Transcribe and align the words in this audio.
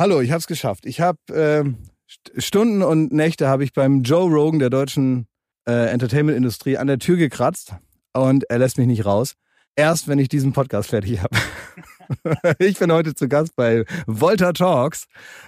Hallo, 0.00 0.20
ich 0.20 0.30
habe 0.30 0.38
es 0.38 0.46
geschafft. 0.46 0.86
Ich 0.86 1.00
habe 1.00 1.18
äh, 1.34 2.40
Stunden 2.40 2.82
und 2.82 3.12
Nächte 3.12 3.48
habe 3.48 3.64
ich 3.64 3.72
beim 3.72 4.04
Joe 4.04 4.30
Rogan 4.30 4.60
der 4.60 4.70
deutschen 4.70 5.26
äh, 5.66 5.90
Entertainment-Industrie 5.90 6.78
an 6.78 6.86
der 6.86 7.00
Tür 7.00 7.16
gekratzt 7.16 7.74
und 8.12 8.48
er 8.48 8.60
lässt 8.60 8.78
mich 8.78 8.86
nicht 8.86 9.04
raus. 9.04 9.34
Erst 9.74 10.06
wenn 10.06 10.20
ich 10.20 10.28
diesen 10.28 10.52
Podcast 10.52 10.90
fertig 10.90 11.20
habe. 11.20 11.36
ich 12.60 12.78
bin 12.78 12.92
heute 12.92 13.16
zu 13.16 13.28
Gast 13.28 13.56
bei 13.56 13.84
Volta 14.06 14.52
Talks 14.52 15.06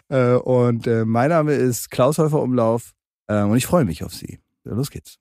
äh, 0.08 0.32
und 0.32 0.84
äh, 0.88 1.04
mein 1.04 1.28
Name 1.28 1.52
ist 1.52 1.92
Klaus 1.92 2.18
Häufer 2.18 2.42
Umlauf 2.42 2.90
äh, 3.28 3.42
und 3.42 3.56
ich 3.56 3.66
freue 3.66 3.84
mich 3.84 4.02
auf 4.02 4.12
Sie. 4.12 4.40
Los 4.64 4.90
geht's. 4.90 5.20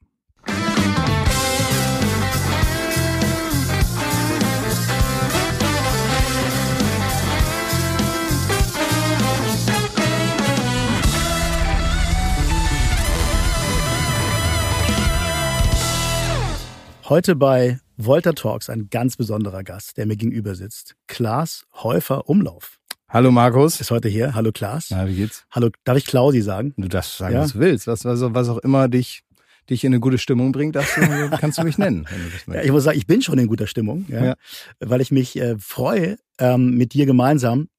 Heute 17.09 17.35
bei 17.35 17.79
Volta 17.97 18.33
Talks 18.33 18.69
ein 18.69 18.91
ganz 18.91 19.17
besonderer 19.17 19.63
Gast, 19.63 19.97
der 19.97 20.05
mir 20.05 20.15
gegenüber 20.15 20.53
sitzt. 20.53 20.93
Klaas 21.07 21.65
Häufer 21.73 22.29
Umlauf. 22.29 22.77
Hallo 23.07 23.31
Markus. 23.31 23.81
Ist 23.81 23.89
heute 23.89 24.09
hier. 24.09 24.35
Hallo 24.35 24.51
Klaas. 24.51 24.91
Na, 24.91 25.07
wie 25.07 25.15
geht's? 25.15 25.43
Hallo, 25.49 25.69
darf 25.85 25.97
ich 25.97 26.05
Klausi 26.05 26.41
sagen? 26.41 26.75
Du 26.77 26.87
darfst 26.87 27.17
sagen, 27.17 27.33
ja? 27.33 27.41
was 27.41 27.53
du 27.53 27.59
willst. 27.61 27.87
Was, 27.87 28.05
was, 28.05 28.21
was 28.21 28.49
auch 28.49 28.59
immer 28.59 28.87
dich, 28.87 29.23
dich 29.71 29.83
in 29.85 29.91
eine 29.91 29.99
gute 29.99 30.19
Stimmung 30.19 30.51
bringt, 30.51 30.75
das 30.75 30.85
kannst 31.39 31.57
du 31.57 31.63
mich 31.63 31.79
nennen. 31.79 32.05
ja, 32.45 32.61
ich 32.61 32.71
muss 32.71 32.83
sagen, 32.83 32.99
ich 32.99 33.07
bin 33.07 33.23
schon 33.23 33.39
in 33.39 33.47
guter 33.47 33.65
Stimmung, 33.65 34.05
ja, 34.07 34.23
ja. 34.23 34.35
weil 34.79 35.01
ich 35.01 35.09
mich 35.09 35.35
äh, 35.35 35.55
freue, 35.57 36.19
ähm, 36.37 36.77
mit 36.77 36.93
dir 36.93 37.07
gemeinsam 37.07 37.69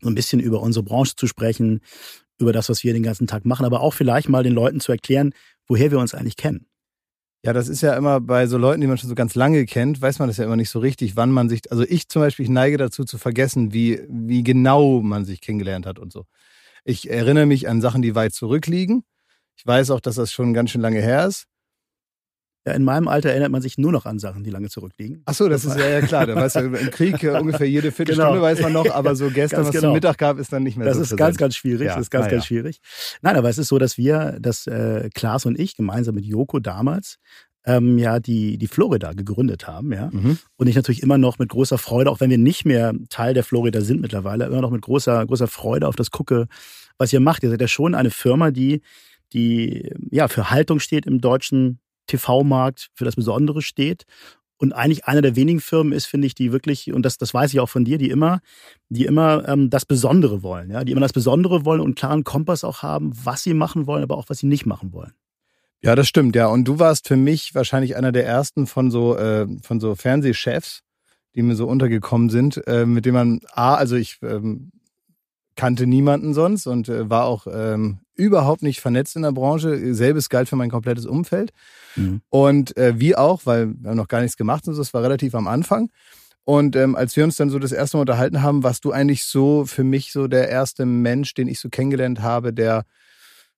so 0.00 0.08
ein 0.08 0.14
bisschen 0.14 0.38
über 0.38 0.60
unsere 0.60 0.84
Branche 0.84 1.16
zu 1.16 1.26
sprechen, 1.26 1.80
über 2.38 2.52
das, 2.52 2.68
was 2.68 2.84
wir 2.84 2.92
den 2.92 3.02
ganzen 3.02 3.26
Tag 3.26 3.44
machen, 3.44 3.66
aber 3.66 3.80
auch 3.80 3.94
vielleicht 3.94 4.28
mal 4.28 4.44
den 4.44 4.54
Leuten 4.54 4.78
zu 4.78 4.92
erklären, 4.92 5.34
woher 5.66 5.90
wir 5.90 5.98
uns 5.98 6.14
eigentlich 6.14 6.36
kennen. 6.36 6.66
Ja, 7.44 7.54
das 7.54 7.68
ist 7.68 7.80
ja 7.80 7.94
immer 7.96 8.20
bei 8.20 8.46
so 8.46 8.58
Leuten, 8.58 8.82
die 8.82 8.86
man 8.86 8.98
schon 8.98 9.08
so 9.08 9.14
ganz 9.14 9.34
lange 9.34 9.64
kennt, 9.64 10.02
weiß 10.02 10.18
man 10.18 10.28
das 10.28 10.36
ja 10.36 10.44
immer 10.44 10.56
nicht 10.56 10.68
so 10.68 10.78
richtig, 10.78 11.16
wann 11.16 11.30
man 11.30 11.48
sich, 11.48 11.70
also 11.72 11.84
ich 11.84 12.06
zum 12.08 12.20
Beispiel, 12.20 12.44
ich 12.44 12.50
neige 12.50 12.76
dazu 12.76 13.04
zu 13.04 13.16
vergessen, 13.16 13.72
wie, 13.72 14.02
wie 14.10 14.42
genau 14.42 15.00
man 15.00 15.24
sich 15.24 15.40
kennengelernt 15.40 15.86
hat 15.86 15.98
und 15.98 16.12
so. 16.12 16.26
Ich 16.84 17.10
erinnere 17.10 17.46
mich 17.46 17.68
an 17.68 17.80
Sachen, 17.82 18.02
die 18.02 18.14
weit 18.14 18.34
zurückliegen. 18.34 19.04
Ich 19.56 19.66
weiß 19.66 19.90
auch, 19.92 20.00
dass 20.00 20.16
das 20.16 20.32
schon 20.32 20.54
ganz 20.54 20.70
schön 20.70 20.82
lange 20.82 21.00
her 21.02 21.26
ist. 21.26 21.46
Ja, 22.70 22.76
in 22.76 22.84
meinem 22.84 23.08
Alter 23.08 23.30
erinnert 23.30 23.50
man 23.50 23.62
sich 23.62 23.78
nur 23.78 23.90
noch 23.90 24.06
an 24.06 24.18
Sachen, 24.18 24.44
die 24.44 24.50
lange 24.50 24.68
zurückliegen. 24.68 25.22
Ach 25.26 25.34
so, 25.34 25.48
das 25.48 25.64
ist 25.64 25.76
ja, 25.76 25.88
ja 25.88 26.00
klar. 26.02 26.26
Da 26.26 26.36
weißt 26.36 26.56
du, 26.56 26.60
im 26.76 26.90
Krieg 26.90 27.22
ungefähr 27.22 27.68
jede 27.68 27.90
Viertelstunde 27.90 28.32
genau. 28.32 28.42
weiß 28.42 28.60
man 28.62 28.72
noch, 28.72 28.90
aber 28.90 29.16
so 29.16 29.30
gestern, 29.34 29.64
was 29.64 29.70
genau. 29.70 29.88
zum 29.88 29.92
Mittag 29.94 30.18
gab, 30.18 30.38
ist 30.38 30.52
dann 30.52 30.62
nicht 30.62 30.76
mehr 30.76 30.86
das 30.86 30.96
so. 30.96 31.02
Das 31.02 31.10
ist 31.10 31.16
ganz, 31.16 31.36
ganz 31.36 31.56
schwierig. 31.56 31.86
Ja. 31.86 31.94
Das 31.94 32.02
ist 32.02 32.10
ganz, 32.10 32.26
ja. 32.26 32.32
ganz 32.32 32.46
schwierig. 32.46 32.80
Nein, 33.22 33.36
aber 33.36 33.48
es 33.48 33.58
ist 33.58 33.68
so, 33.68 33.78
dass 33.78 33.98
wir, 33.98 34.38
dass 34.40 34.66
äh, 34.66 35.10
Klaas 35.14 35.46
und 35.46 35.58
ich 35.58 35.76
gemeinsam 35.76 36.14
mit 36.14 36.24
Joko 36.24 36.60
damals 36.60 37.18
ähm, 37.64 37.98
ja 37.98 38.20
die, 38.20 38.58
die 38.58 38.66
Florida 38.66 39.12
gegründet 39.12 39.66
haben, 39.66 39.92
ja. 39.92 40.10
Mhm. 40.12 40.38
Und 40.56 40.66
ich 40.66 40.76
natürlich 40.76 41.02
immer 41.02 41.18
noch 41.18 41.38
mit 41.38 41.50
großer 41.50 41.78
Freude, 41.78 42.10
auch 42.10 42.20
wenn 42.20 42.30
wir 42.30 42.38
nicht 42.38 42.64
mehr 42.64 42.94
Teil 43.08 43.34
der 43.34 43.44
Florida 43.44 43.80
sind 43.80 44.00
mittlerweile, 44.00 44.46
immer 44.46 44.62
noch 44.62 44.70
mit 44.70 44.82
großer, 44.82 45.26
großer 45.26 45.48
Freude 45.48 45.86
auf 45.88 45.96
das 45.96 46.10
gucke, 46.10 46.46
was 46.98 47.12
ihr 47.12 47.20
macht. 47.20 47.42
Ihr 47.42 47.50
seid 47.50 47.60
ja 47.60 47.68
schon 47.68 47.94
eine 47.94 48.10
Firma, 48.10 48.50
die, 48.50 48.82
die 49.32 49.92
ja 50.10 50.28
für 50.28 50.50
Haltung 50.50 50.80
steht 50.80 51.06
im 51.06 51.20
deutschen 51.20 51.80
TV-Markt 52.10 52.90
für 52.94 53.04
das 53.04 53.16
Besondere 53.16 53.62
steht 53.62 54.04
und 54.60 54.74
eigentlich 54.74 55.06
einer 55.06 55.22
der 55.22 55.36
wenigen 55.36 55.60
Firmen 55.60 55.92
ist, 55.94 56.04
finde 56.04 56.26
ich, 56.26 56.34
die 56.34 56.52
wirklich, 56.52 56.92
und 56.92 57.02
das, 57.02 57.16
das 57.16 57.32
weiß 57.32 57.52
ich 57.54 57.60
auch 57.60 57.68
von 57.68 57.84
dir, 57.84 57.96
die 57.96 58.10
immer, 58.10 58.40
die 58.90 59.06
immer 59.06 59.48
ähm, 59.48 59.70
das 59.70 59.86
Besondere 59.86 60.42
wollen, 60.42 60.70
ja, 60.70 60.84
die 60.84 60.92
immer 60.92 61.00
das 61.00 61.14
Besondere 61.14 61.64
wollen 61.64 61.80
und 61.80 61.94
klaren 61.96 62.24
Kompass 62.24 62.62
auch 62.62 62.82
haben, 62.82 63.12
was 63.24 63.42
sie 63.42 63.54
machen 63.54 63.86
wollen, 63.86 64.02
aber 64.02 64.18
auch 64.18 64.28
was 64.28 64.38
sie 64.38 64.46
nicht 64.46 64.66
machen 64.66 64.92
wollen. 64.92 65.14
Ja, 65.82 65.94
das 65.94 66.08
stimmt, 66.08 66.36
ja. 66.36 66.46
Und 66.48 66.64
du 66.64 66.78
warst 66.78 67.08
für 67.08 67.16
mich 67.16 67.54
wahrscheinlich 67.54 67.96
einer 67.96 68.12
der 68.12 68.26
ersten 68.26 68.66
von 68.66 68.90
so, 68.90 69.16
äh, 69.16 69.46
von 69.62 69.80
so 69.80 69.94
Fernsehchefs, 69.94 70.82
die 71.34 71.40
mir 71.40 71.54
so 71.54 71.66
untergekommen 71.66 72.28
sind, 72.28 72.60
äh, 72.66 72.84
mit 72.84 73.06
dem 73.06 73.14
man, 73.14 73.40
A, 73.52 73.76
also 73.76 73.96
ich 73.96 74.18
ähm, 74.22 74.72
kannte 75.56 75.86
niemanden 75.86 76.34
sonst 76.34 76.66
und 76.66 76.88
äh, 76.88 77.10
war 77.10 77.24
auch 77.24 77.46
ähm, 77.50 78.00
überhaupt 78.14 78.62
nicht 78.62 78.80
vernetzt 78.80 79.16
in 79.16 79.22
der 79.22 79.32
Branche. 79.32 79.94
Selbes 79.94 80.28
galt 80.28 80.48
für 80.48 80.56
mein 80.56 80.70
komplettes 80.70 81.06
Umfeld. 81.06 81.52
Mhm. 81.96 82.22
Und 82.30 82.76
äh, 82.76 82.98
wie 82.98 83.16
auch, 83.16 83.42
weil 83.44 83.74
wir 83.78 83.90
haben 83.90 83.96
noch 83.96 84.08
gar 84.08 84.20
nichts 84.20 84.36
gemacht 84.36 84.66
und 84.68 84.74
so, 84.74 84.80
das 84.80 84.94
war 84.94 85.02
relativ 85.02 85.34
am 85.34 85.48
Anfang. 85.48 85.90
Und 86.44 86.76
ähm, 86.76 86.96
als 86.96 87.16
wir 87.16 87.24
uns 87.24 87.36
dann 87.36 87.50
so 87.50 87.58
das 87.58 87.72
erste 87.72 87.96
Mal 87.96 88.02
unterhalten 88.02 88.42
haben, 88.42 88.62
warst 88.62 88.84
du 88.84 88.92
eigentlich 88.92 89.24
so 89.24 89.66
für 89.66 89.84
mich 89.84 90.12
so 90.12 90.26
der 90.26 90.48
erste 90.48 90.86
Mensch, 90.86 91.34
den 91.34 91.48
ich 91.48 91.60
so 91.60 91.68
kennengelernt 91.68 92.22
habe, 92.22 92.52
der 92.52 92.84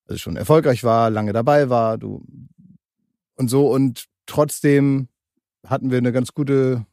also 0.06 0.18
schon 0.18 0.36
erfolgreich 0.36 0.84
war, 0.84 1.10
lange 1.10 1.32
dabei 1.32 1.70
war, 1.70 1.98
du 1.98 2.24
und 3.36 3.48
so. 3.48 3.68
Und 3.68 4.06
trotzdem 4.26 5.08
hatten 5.66 5.90
wir 5.90 5.98
eine 5.98 6.12
ganz 6.12 6.32
gute 6.32 6.84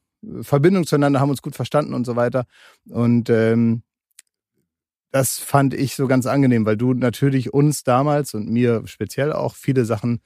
Verbindung 0.41 0.85
zueinander, 0.85 1.19
haben 1.19 1.29
uns 1.29 1.41
gut 1.41 1.55
verstanden 1.55 1.93
und 1.93 2.05
so 2.05 2.15
weiter. 2.15 2.45
Und 2.87 3.29
ähm, 3.29 3.83
das 5.11 5.39
fand 5.39 5.73
ich 5.73 5.95
so 5.95 6.07
ganz 6.07 6.25
angenehm, 6.25 6.65
weil 6.65 6.77
du 6.77 6.93
natürlich 6.93 7.53
uns 7.53 7.83
damals 7.83 8.33
und 8.33 8.49
mir 8.49 8.83
speziell 8.85 9.33
auch 9.33 9.55
viele 9.55 9.85
Sachen 9.85 10.21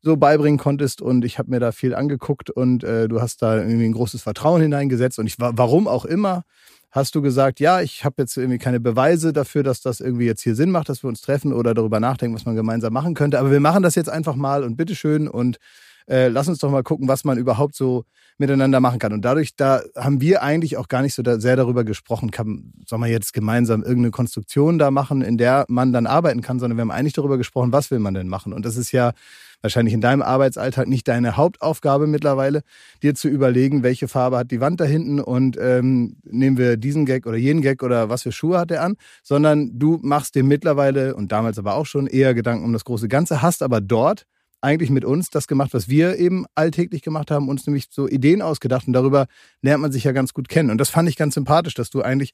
so 0.00 0.16
beibringen 0.16 0.58
konntest 0.58 1.02
und 1.02 1.24
ich 1.24 1.38
habe 1.38 1.50
mir 1.50 1.60
da 1.60 1.72
viel 1.72 1.94
angeguckt 1.94 2.50
und 2.50 2.84
äh, 2.84 3.08
du 3.08 3.20
hast 3.20 3.42
da 3.42 3.56
irgendwie 3.56 3.86
ein 3.86 3.92
großes 3.92 4.22
Vertrauen 4.22 4.62
hineingesetzt 4.62 5.18
und 5.18 5.26
ich 5.26 5.40
war, 5.40 5.58
warum 5.58 5.88
auch 5.88 6.04
immer, 6.04 6.44
hast 6.90 7.14
du 7.14 7.22
gesagt, 7.22 7.58
ja, 7.58 7.80
ich 7.80 8.04
habe 8.04 8.16
jetzt 8.18 8.36
irgendwie 8.36 8.58
keine 8.58 8.80
Beweise 8.80 9.32
dafür, 9.32 9.62
dass 9.62 9.80
das 9.80 10.00
irgendwie 10.00 10.26
jetzt 10.26 10.42
hier 10.42 10.54
Sinn 10.54 10.70
macht, 10.70 10.88
dass 10.88 11.02
wir 11.02 11.08
uns 11.08 11.20
treffen 11.20 11.52
oder 11.52 11.74
darüber 11.74 12.00
nachdenken, 12.00 12.36
was 12.36 12.44
man 12.44 12.54
gemeinsam 12.54 12.92
machen 12.92 13.14
könnte, 13.14 13.40
aber 13.40 13.50
wir 13.50 13.60
machen 13.60 13.82
das 13.82 13.96
jetzt 13.96 14.08
einfach 14.08 14.36
mal 14.36 14.62
und 14.62 14.76
bitteschön 14.76 15.26
und 15.26 15.58
äh, 16.08 16.28
lass 16.28 16.48
uns 16.48 16.58
doch 16.58 16.70
mal 16.70 16.82
gucken, 16.82 17.08
was 17.08 17.24
man 17.24 17.38
überhaupt 17.38 17.74
so 17.74 18.04
miteinander 18.38 18.80
machen 18.80 18.98
kann. 18.98 19.12
Und 19.12 19.24
dadurch, 19.24 19.56
da 19.56 19.82
haben 19.96 20.20
wir 20.20 20.42
eigentlich 20.42 20.76
auch 20.76 20.88
gar 20.88 21.02
nicht 21.02 21.14
so 21.14 21.22
da, 21.22 21.40
sehr 21.40 21.56
darüber 21.56 21.84
gesprochen, 21.84 22.30
kann, 22.30 22.72
soll 22.86 22.98
man 22.98 23.10
jetzt 23.10 23.32
gemeinsam 23.32 23.82
irgendeine 23.82 24.12
Konstruktion 24.12 24.78
da 24.78 24.90
machen, 24.90 25.22
in 25.22 25.38
der 25.38 25.66
man 25.68 25.92
dann 25.92 26.06
arbeiten 26.06 26.40
kann, 26.40 26.60
sondern 26.60 26.78
wir 26.78 26.82
haben 26.82 26.90
eigentlich 26.90 27.12
darüber 27.12 27.36
gesprochen, 27.36 27.72
was 27.72 27.90
will 27.90 27.98
man 27.98 28.14
denn 28.14 28.28
machen. 28.28 28.52
Und 28.52 28.64
das 28.64 28.76
ist 28.76 28.92
ja 28.92 29.12
wahrscheinlich 29.60 29.92
in 29.92 30.00
deinem 30.00 30.22
Arbeitsalltag 30.22 30.86
nicht 30.86 31.08
deine 31.08 31.36
Hauptaufgabe 31.36 32.06
mittlerweile, 32.06 32.62
dir 33.02 33.16
zu 33.16 33.28
überlegen, 33.28 33.82
welche 33.82 34.06
Farbe 34.06 34.38
hat 34.38 34.52
die 34.52 34.60
Wand 34.60 34.80
da 34.80 34.84
hinten 34.84 35.20
und 35.20 35.56
ähm, 35.60 36.16
nehmen 36.22 36.58
wir 36.58 36.76
diesen 36.76 37.06
Gag 37.06 37.26
oder 37.26 37.36
jenen 37.36 37.60
Gag 37.60 37.82
oder 37.82 38.08
was 38.08 38.22
für 38.22 38.30
Schuhe 38.30 38.58
hat 38.58 38.70
er 38.70 38.82
an, 38.82 38.94
sondern 39.24 39.76
du 39.76 39.98
machst 40.00 40.36
dir 40.36 40.44
mittlerweile 40.44 41.16
und 41.16 41.32
damals 41.32 41.58
aber 41.58 41.74
auch 41.74 41.86
schon 41.86 42.06
eher 42.06 42.34
Gedanken 42.34 42.64
um 42.64 42.72
das 42.72 42.84
große 42.84 43.08
Ganze, 43.08 43.42
hast 43.42 43.62
aber 43.62 43.80
dort 43.80 44.26
eigentlich 44.60 44.90
mit 44.90 45.04
uns 45.04 45.30
das 45.30 45.46
gemacht, 45.46 45.72
was 45.72 45.88
wir 45.88 46.16
eben 46.18 46.46
alltäglich 46.54 47.02
gemacht 47.02 47.30
haben, 47.30 47.48
uns 47.48 47.66
nämlich 47.66 47.86
so 47.90 48.08
Ideen 48.08 48.42
ausgedacht 48.42 48.86
und 48.86 48.92
darüber 48.92 49.26
lernt 49.62 49.82
man 49.82 49.92
sich 49.92 50.04
ja 50.04 50.12
ganz 50.12 50.34
gut 50.34 50.48
kennen. 50.48 50.70
Und 50.70 50.78
das 50.78 50.90
fand 50.90 51.08
ich 51.08 51.16
ganz 51.16 51.34
sympathisch, 51.34 51.74
dass 51.74 51.90
du 51.90 52.02
eigentlich 52.02 52.32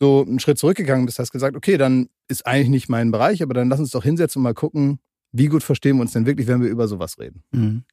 so 0.00 0.24
einen 0.26 0.40
Schritt 0.40 0.58
zurückgegangen 0.58 1.06
bist, 1.06 1.18
hast 1.18 1.32
gesagt, 1.32 1.56
okay, 1.56 1.76
dann 1.76 2.08
ist 2.28 2.46
eigentlich 2.46 2.68
nicht 2.68 2.88
mein 2.88 3.10
Bereich, 3.10 3.42
aber 3.42 3.54
dann 3.54 3.68
lass 3.68 3.80
uns 3.80 3.90
doch 3.90 4.02
hinsetzen 4.02 4.40
und 4.40 4.44
mal 4.44 4.54
gucken, 4.54 4.98
wie 5.32 5.46
gut 5.46 5.62
verstehen 5.64 5.96
wir 5.96 6.02
uns 6.02 6.12
denn 6.12 6.26
wirklich, 6.26 6.46
wenn 6.46 6.62
wir 6.62 6.68
über 6.68 6.86
sowas 6.86 7.18
reden? 7.18 7.42
Mhm. 7.50 7.84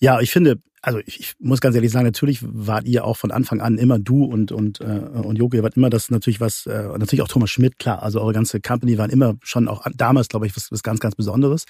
Ja, 0.00 0.20
ich 0.20 0.30
finde, 0.30 0.60
also 0.82 0.98
ich, 1.06 1.20
ich, 1.20 1.34
muss 1.38 1.60
ganz 1.60 1.74
ehrlich 1.74 1.90
sagen, 1.90 2.04
natürlich 2.04 2.40
wart 2.42 2.86
ihr 2.86 3.04
auch 3.04 3.16
von 3.16 3.30
Anfang 3.30 3.60
an 3.60 3.78
immer 3.78 3.98
du 3.98 4.24
und 4.24 4.52
und 4.52 4.80
äh, 4.80 4.84
und 4.84 5.36
Joko, 5.36 5.56
ihr 5.56 5.62
wart 5.62 5.78
immer 5.78 5.88
das 5.88 6.10
natürlich 6.10 6.40
was, 6.40 6.66
äh, 6.66 6.88
natürlich 6.98 7.22
auch 7.22 7.28
Thomas 7.28 7.50
Schmidt, 7.50 7.78
klar, 7.78 8.02
also 8.02 8.20
eure 8.20 8.34
ganze 8.34 8.60
Company 8.60 8.98
waren 8.98 9.10
immer 9.10 9.36
schon 9.42 9.66
auch 9.66 9.86
damals, 9.94 10.28
glaube 10.28 10.46
ich, 10.46 10.54
was, 10.56 10.70
was 10.70 10.82
ganz, 10.82 11.00
ganz 11.00 11.14
Besonderes. 11.14 11.64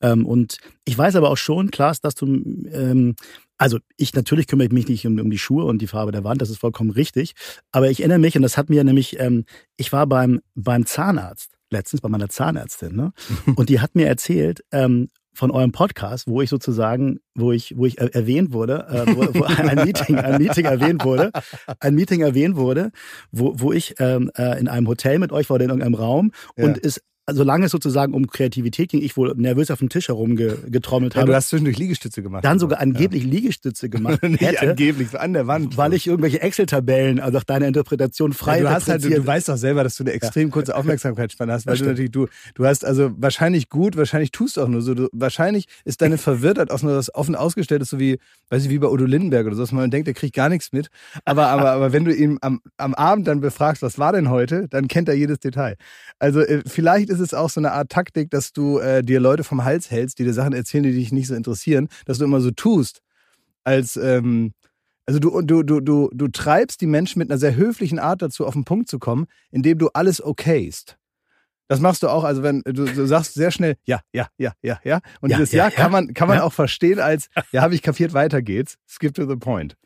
Ähm, 0.00 0.26
und 0.26 0.58
ich 0.84 0.96
weiß 0.96 1.16
aber 1.16 1.30
auch 1.30 1.36
schon, 1.36 1.70
klar 1.70 1.94
dass 2.02 2.14
du, 2.14 2.26
ähm, 2.26 3.16
also 3.58 3.78
ich 3.96 4.14
natürlich 4.14 4.46
kümmere 4.46 4.72
mich 4.72 4.88
nicht 4.88 5.06
um, 5.06 5.18
um 5.18 5.30
die 5.30 5.38
Schuhe 5.38 5.64
und 5.64 5.82
die 5.82 5.86
Farbe 5.86 6.12
der 6.12 6.24
Wand, 6.24 6.40
das 6.40 6.50
ist 6.50 6.58
vollkommen 6.58 6.90
richtig. 6.90 7.34
Aber 7.72 7.90
ich 7.90 8.00
erinnere 8.00 8.18
mich, 8.18 8.36
und 8.36 8.42
das 8.42 8.56
hat 8.56 8.70
mir 8.70 8.84
nämlich, 8.84 9.18
ähm, 9.18 9.44
ich 9.76 9.92
war 9.92 10.06
beim, 10.06 10.40
beim 10.54 10.86
Zahnarzt 10.86 11.50
letztens 11.70 12.00
bei 12.00 12.08
meiner 12.08 12.28
Zahnärztin, 12.28 12.96
ne? 12.96 13.12
Und 13.56 13.68
die 13.68 13.80
hat 13.80 13.94
mir 13.94 14.06
erzählt, 14.06 14.64
ähm, 14.72 15.08
von 15.32 15.50
eurem 15.50 15.72
Podcast, 15.72 16.26
wo 16.26 16.42
ich 16.42 16.50
sozusagen, 16.50 17.20
wo 17.34 17.52
ich, 17.52 17.76
wo 17.76 17.86
ich 17.86 17.98
erwähnt 17.98 18.52
wurde, 18.52 18.86
äh, 18.88 19.14
wo, 19.14 19.40
wo 19.40 19.44
ein 19.44 19.84
Meeting, 19.84 20.16
ein 20.16 20.42
Meeting 20.42 20.64
erwähnt 20.64 21.04
wurde, 21.04 21.30
ein 21.78 21.94
Meeting 21.94 22.20
erwähnt 22.20 22.56
wurde, 22.56 22.90
wo, 23.30 23.54
wo 23.56 23.72
ich 23.72 23.94
ähm, 24.00 24.30
äh, 24.36 24.58
in 24.58 24.68
einem 24.68 24.88
Hotel 24.88 25.18
mit 25.18 25.32
euch 25.32 25.48
war 25.48 25.54
oder 25.54 25.64
in 25.64 25.70
irgendeinem 25.70 25.94
Raum 25.94 26.32
ja. 26.56 26.64
und 26.64 26.84
es 26.84 27.00
solange 27.30 27.66
es 27.66 27.72
sozusagen 27.72 28.12
um 28.14 28.26
Kreativität 28.26 28.90
ging, 28.90 29.02
ich 29.02 29.16
wohl 29.16 29.32
nervös 29.36 29.70
auf 29.70 29.78
dem 29.78 29.88
Tisch 29.88 30.08
herumgetrommelt 30.08 31.14
Ja, 31.14 31.20
habe. 31.20 31.30
du 31.30 31.36
hast 31.36 31.48
zwischendurch 31.50 31.78
Liegestütze 31.78 32.22
gemacht. 32.22 32.44
dann 32.44 32.58
sogar 32.58 32.80
angeblich 32.80 33.24
Liegestütze 33.24 33.88
gemacht 33.88 34.22
Nicht 34.28 34.40
hätte, 34.40 34.70
angeblich, 34.70 35.18
an 35.18 35.32
der 35.32 35.46
Wand. 35.46 35.76
weil 35.76 35.92
ich 35.94 36.06
irgendwelche 36.06 36.40
Excel-Tabellen, 36.40 37.20
also 37.20 37.38
nach 37.38 37.44
deiner 37.44 37.66
Interpretation 37.66 38.32
frei 38.32 38.58
ja, 38.58 38.62
du, 38.64 38.70
hast 38.70 38.88
halt, 38.88 39.04
du, 39.04 39.10
du 39.10 39.26
weißt 39.26 39.48
doch 39.48 39.56
selber, 39.56 39.84
dass 39.84 39.96
du 39.96 40.04
eine 40.04 40.12
extrem 40.12 40.50
kurze 40.50 40.74
Aufmerksamkeitsspanne 40.76 41.52
hast, 41.52 41.66
weil 41.66 41.76
du 41.76 41.84
natürlich, 41.84 42.10
du, 42.10 42.26
du 42.54 42.64
hast 42.66 42.84
also 42.84 43.10
wahrscheinlich 43.16 43.68
gut, 43.68 43.96
wahrscheinlich 43.96 44.32
tust 44.32 44.56
du 44.56 44.62
auch 44.62 44.68
nur 44.68 44.82
so, 44.82 44.94
du, 44.94 45.08
wahrscheinlich 45.12 45.66
ist 45.84 46.02
deine 46.02 46.18
Verwirrtheit 46.30 46.70
auch 46.70 46.82
nur 46.82 46.94
das 46.94 47.14
offen 47.14 47.34
ausgestellt 47.36 47.82
ist, 47.82 47.90
so 47.90 47.98
wie, 47.98 48.18
weiß 48.48 48.64
ich, 48.64 48.70
wie 48.70 48.78
bei 48.78 48.88
Udo 48.88 49.04
Lindenberg 49.04 49.46
oder 49.46 49.56
so, 49.56 49.62
dass 49.62 49.72
man 49.72 49.90
denkt, 49.90 50.06
der 50.08 50.14
kriegt 50.14 50.34
gar 50.34 50.48
nichts 50.48 50.72
mit. 50.72 50.88
Aber, 51.24 51.46
aber, 51.48 51.70
aber 51.72 51.92
wenn 51.92 52.04
du 52.04 52.14
ihn 52.14 52.38
am, 52.40 52.60
am 52.76 52.94
Abend 52.94 53.26
dann 53.28 53.40
befragst, 53.40 53.82
was 53.82 53.98
war 53.98 54.12
denn 54.12 54.30
heute, 54.30 54.66
dann 54.68 54.88
kennt 54.88 55.08
er 55.08 55.14
jedes 55.14 55.38
Detail. 55.38 55.76
Also 56.18 56.40
äh, 56.40 56.62
vielleicht 57.10 57.20
ist 57.22 57.32
es 57.32 57.34
auch 57.34 57.50
so 57.50 57.60
eine 57.60 57.72
Art 57.72 57.90
Taktik, 57.90 58.30
dass 58.30 58.52
du 58.52 58.78
äh, 58.78 59.02
dir 59.02 59.20
Leute 59.20 59.44
vom 59.44 59.64
Hals 59.64 59.90
hältst, 59.90 60.18
die 60.18 60.24
dir 60.24 60.32
Sachen 60.32 60.52
erzählen, 60.52 60.84
die 60.84 60.92
dich 60.92 61.12
nicht 61.12 61.28
so 61.28 61.34
interessieren, 61.34 61.88
dass 62.06 62.18
du 62.18 62.24
immer 62.24 62.40
so 62.40 62.50
tust, 62.50 63.00
als 63.64 63.96
ähm, 63.96 64.52
also 65.06 65.18
du, 65.18 65.42
du, 65.42 65.62
du, 65.64 65.80
du, 65.80 66.10
du 66.12 66.28
treibst 66.28 66.80
die 66.80 66.86
Menschen 66.86 67.18
mit 67.18 67.30
einer 67.30 67.38
sehr 67.38 67.56
höflichen 67.56 67.98
Art 67.98 68.22
dazu, 68.22 68.46
auf 68.46 68.54
den 68.54 68.64
Punkt 68.64 68.88
zu 68.88 68.98
kommen, 68.98 69.26
indem 69.50 69.78
du 69.78 69.88
alles 69.92 70.22
okayst. 70.22 70.96
Das 71.68 71.80
machst 71.80 72.02
du 72.02 72.08
auch, 72.08 72.24
also 72.24 72.42
wenn 72.42 72.62
du, 72.64 72.84
du 72.84 73.06
sagst 73.06 73.34
sehr 73.34 73.50
schnell, 73.50 73.76
ja, 73.86 74.00
ja, 74.12 74.28
ja, 74.38 74.52
ja, 74.62 74.78
ja. 74.84 75.00
Und 75.20 75.30
Ja, 75.30 75.36
dieses 75.38 75.52
ja, 75.52 75.64
Ja, 75.64 75.70
kann 75.70 75.92
man, 75.92 76.14
kann 76.14 76.28
man 76.28 76.38
Ja. 76.38 76.44
auch 76.44 76.52
verstehen 76.52 76.98
als, 77.00 77.28
ja, 77.52 77.62
habe 77.62 77.74
ich 77.74 77.82
kapiert, 77.82 78.12
weiter 78.12 78.42
geht's. 78.42 78.76
Skip 78.88 79.14
to 79.14 79.26
the 79.28 79.36
point. 79.36 79.76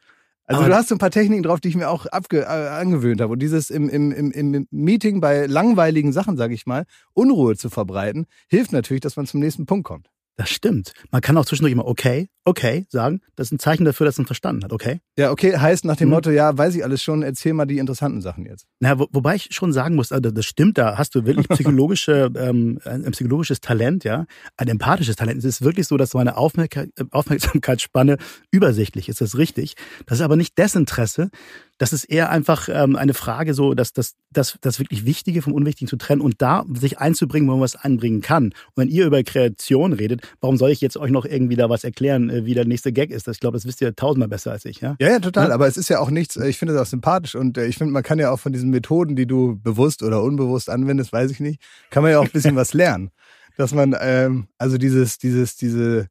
Also 0.47 0.61
Aber- 0.61 0.71
du 0.71 0.77
hast 0.77 0.89
so 0.89 0.95
ein 0.95 0.99
paar 0.99 1.11
Techniken 1.11 1.43
drauf, 1.43 1.61
die 1.61 1.69
ich 1.69 1.77
mir 1.77 1.89
auch 1.89 2.07
abge, 2.07 2.43
äh, 2.43 2.45
angewöhnt 2.45 3.21
habe. 3.21 3.33
Und 3.33 3.39
dieses 3.41 3.71
im, 3.71 3.89
im, 3.89 4.13
im, 4.13 4.31
im 4.33 4.67
Meeting 4.71 5.21
bei 5.21 5.47
langweiligen 5.47 6.13
Sachen, 6.13 6.37
sage 6.37 6.55
ich 6.55 6.67
mal, 6.67 6.85
Unruhe 7.15 7.57
zu 7.57 7.71
verbreiten, 7.71 8.27
hilft 8.49 8.73
natürlich, 8.73 9.01
dass 9.01 9.17
man 9.17 9.27
zum 9.27 9.41
nächsten 9.41 9.65
Punkt 9.67 9.87
kommt. 9.87 10.11
Das 10.37 10.51
stimmt. 10.51 10.93
Man 11.13 11.21
kann 11.21 11.37
auch 11.37 11.45
zwischendurch 11.45 11.73
immer 11.73 11.87
okay, 11.87 12.29
okay 12.45 12.87
sagen. 12.89 13.21
Das 13.37 13.47
ist 13.49 13.53
ein 13.53 13.61
Zeichen 13.61 13.85
dafür, 13.85 14.05
dass 14.05 14.19
man 14.19 14.27
verstanden 14.27 14.65
hat, 14.65 14.73
okay? 14.73 15.01
Ja, 15.17 15.31
okay, 15.31 15.57
heißt 15.57 15.85
nach 15.85 15.97
dem 15.97 16.09
Mhm. 16.09 16.15
Motto, 16.15 16.31
ja, 16.31 16.59
weiß 16.59 16.75
ich 16.75 16.83
alles 16.83 17.05
schon, 17.05 17.23
erzähl 17.23 17.53
mal 17.53 17.67
die 17.67 17.79
interessanten 17.79 18.21
Sachen 18.21 18.45
jetzt. 18.45 18.67
Na, 18.81 18.99
wo, 18.99 19.07
wobei 19.13 19.37
ich 19.37 19.49
schon 19.53 19.73
sagen 19.73 19.95
muss, 19.95 20.11
also 20.11 20.33
das 20.33 20.45
stimmt, 20.45 20.77
da 20.77 20.99
hast 20.99 21.15
du 21.15 21.25
wirklich 21.25 21.49
psychologische, 21.79 22.33
ähm, 22.37 22.81
ein, 22.85 23.05
ein 23.05 23.13
psychologisches 23.13 23.61
Talent, 23.61 24.03
ja, 24.03 24.27
ein 24.57 24.67
empathisches 24.67 25.15
Talent. 25.15 25.39
Es 25.39 25.45
ist 25.45 25.63
wirklich 25.63 25.87
so, 25.87 25.97
dass 25.97 26.15
meine 26.15 26.37
Aufmerka 26.37 26.85
Aufmerksamkeitsspanne 27.13 28.19
übersichtlich 28.51 29.09
ist, 29.09 29.21
das 29.21 29.35
ist 29.35 29.39
richtig. 29.39 29.77
Das 30.07 30.19
ist 30.19 30.25
aber 30.25 30.37
nicht 30.37 30.59
Desinteresse. 30.59 31.31
Das 31.79 31.93
ist 31.93 32.05
eher 32.05 32.31
einfach 32.31 32.69
ähm, 32.71 32.95
eine 32.95 33.15
Frage, 33.15 33.53
so 33.53 33.75
dass 33.75 33.93
das, 33.93 34.15
das, 34.31 34.57
das 34.61 34.79
wirklich 34.79 35.05
Wichtige 35.05 35.43
vom 35.43 35.53
Unwichtigen 35.53 35.89
zu 35.89 35.97
trennen 35.97 36.21
und 36.21 36.41
da 36.41 36.65
sich 36.73 36.99
einzubringen, 36.99 37.49
wo 37.49 37.53
man 37.53 37.61
was 37.61 37.75
einbringen 37.75 38.21
kann. 38.21 38.47
Und 38.47 38.77
wenn 38.77 38.89
ihr 38.89 39.07
über 39.07 39.23
Kreation 39.25 39.93
redet, 39.93 40.23
warum 40.41 40.57
soll 40.57 40.71
ich 40.71 40.81
jetzt 40.81 40.97
euch 40.97 41.11
noch 41.11 41.25
irgendwie 41.25 41.57
da 41.57 41.69
was 41.69 41.83
erklären, 41.83 42.31
äh, 42.31 42.45
wie 42.45 42.55
der 42.55 42.65
nächste 42.65 42.93
Gag 42.93 43.11
ist? 43.11 43.27
Ich 43.27 43.41
glaube, 43.41 43.57
das 43.57 43.67
wisst 43.67 43.81
ihr 43.81 43.95
tausendmal 43.97 44.29
besser 44.29 44.53
als 44.53 44.65
ich, 44.65 44.81
ja? 44.81 44.95
Ja, 45.01 45.09
ja, 45.09 45.19
total. 45.19 45.49
Ja. 45.49 45.55
Aber 45.55 45.67
es 45.67 45.77
ist 45.77 45.89
ja 45.89 45.99
auch 45.99 46.11
nichts, 46.11 46.37
äh, 46.37 46.49
ich 46.49 46.59
finde 46.59 46.75
das 46.75 46.83
auch 46.83 46.91
sympathisch 46.91 47.35
und 47.35 47.59
äh, 47.59 47.67
ich 47.67 47.77
finde, 47.77 47.93
man 47.93 48.03
kann 48.03 48.19
ja 48.19 48.31
auch 48.31 48.39
von 48.39 48.53
diesen 48.53 48.71
Methoden, 48.71 49.17
die 49.17 49.27
du 49.27 49.59
bewusst 49.61 50.03
oder 50.03 50.23
unbewusst 50.23 50.71
anwendest, 50.71 51.13
weiß 51.13 51.31
ich 51.31 51.41
nicht, 51.41 51.61
kann 51.91 52.03
man 52.03 52.13
ja 52.13 52.21
auch 52.21 52.25
ein 52.25 52.31
bisschen 52.31 52.57
was 52.57 52.73
lernen. 52.73 53.11
Dass 53.57 53.73
man, 53.73 53.97
ähm, 54.01 54.49
also 54.59 54.79
dieses, 54.79 55.19
dieses, 55.19 55.57
diese, 55.57 56.09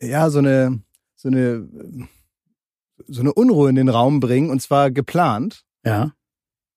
ja, 0.00 0.30
so 0.30 0.38
eine, 0.38 0.80
so 1.16 1.28
eine, 1.28 1.68
so 3.08 3.20
eine 3.20 3.32
Unruhe 3.32 3.68
in 3.68 3.74
den 3.76 3.88
Raum 3.88 4.20
bringen 4.20 4.50
und 4.50 4.60
zwar 4.62 4.90
geplant, 4.90 5.64
Ja. 5.84 6.12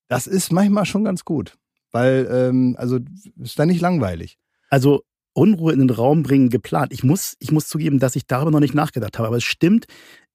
das 0.08 0.28
ist 0.28 0.52
manchmal 0.52 0.86
schon 0.86 1.04
ganz 1.04 1.26
gut. 1.26 1.56
Weil, 1.92 2.28
ähm, 2.30 2.76
also 2.78 3.00
ist 3.42 3.58
dann 3.58 3.70
nicht 3.70 3.82
langweilig. 3.82 4.38
also 4.70 5.04
Unruhe 5.38 5.74
in 5.74 5.80
den 5.80 5.90
Raum 5.90 6.24
bringen 6.24 6.50
geplant. 6.50 6.94
Ich 6.94 7.04
muss, 7.04 7.36
ich 7.40 7.52
muss 7.52 7.68
zugeben, 7.68 8.00
dass 8.00 8.16
ich 8.16 8.26
darüber 8.26 8.52
noch 8.52 8.62
nicht 8.62 8.74
nachgedacht 8.74 9.18
habe. 9.18 9.28
Aber 9.28 9.36
es 9.38 9.44
stimmt, 9.44 9.86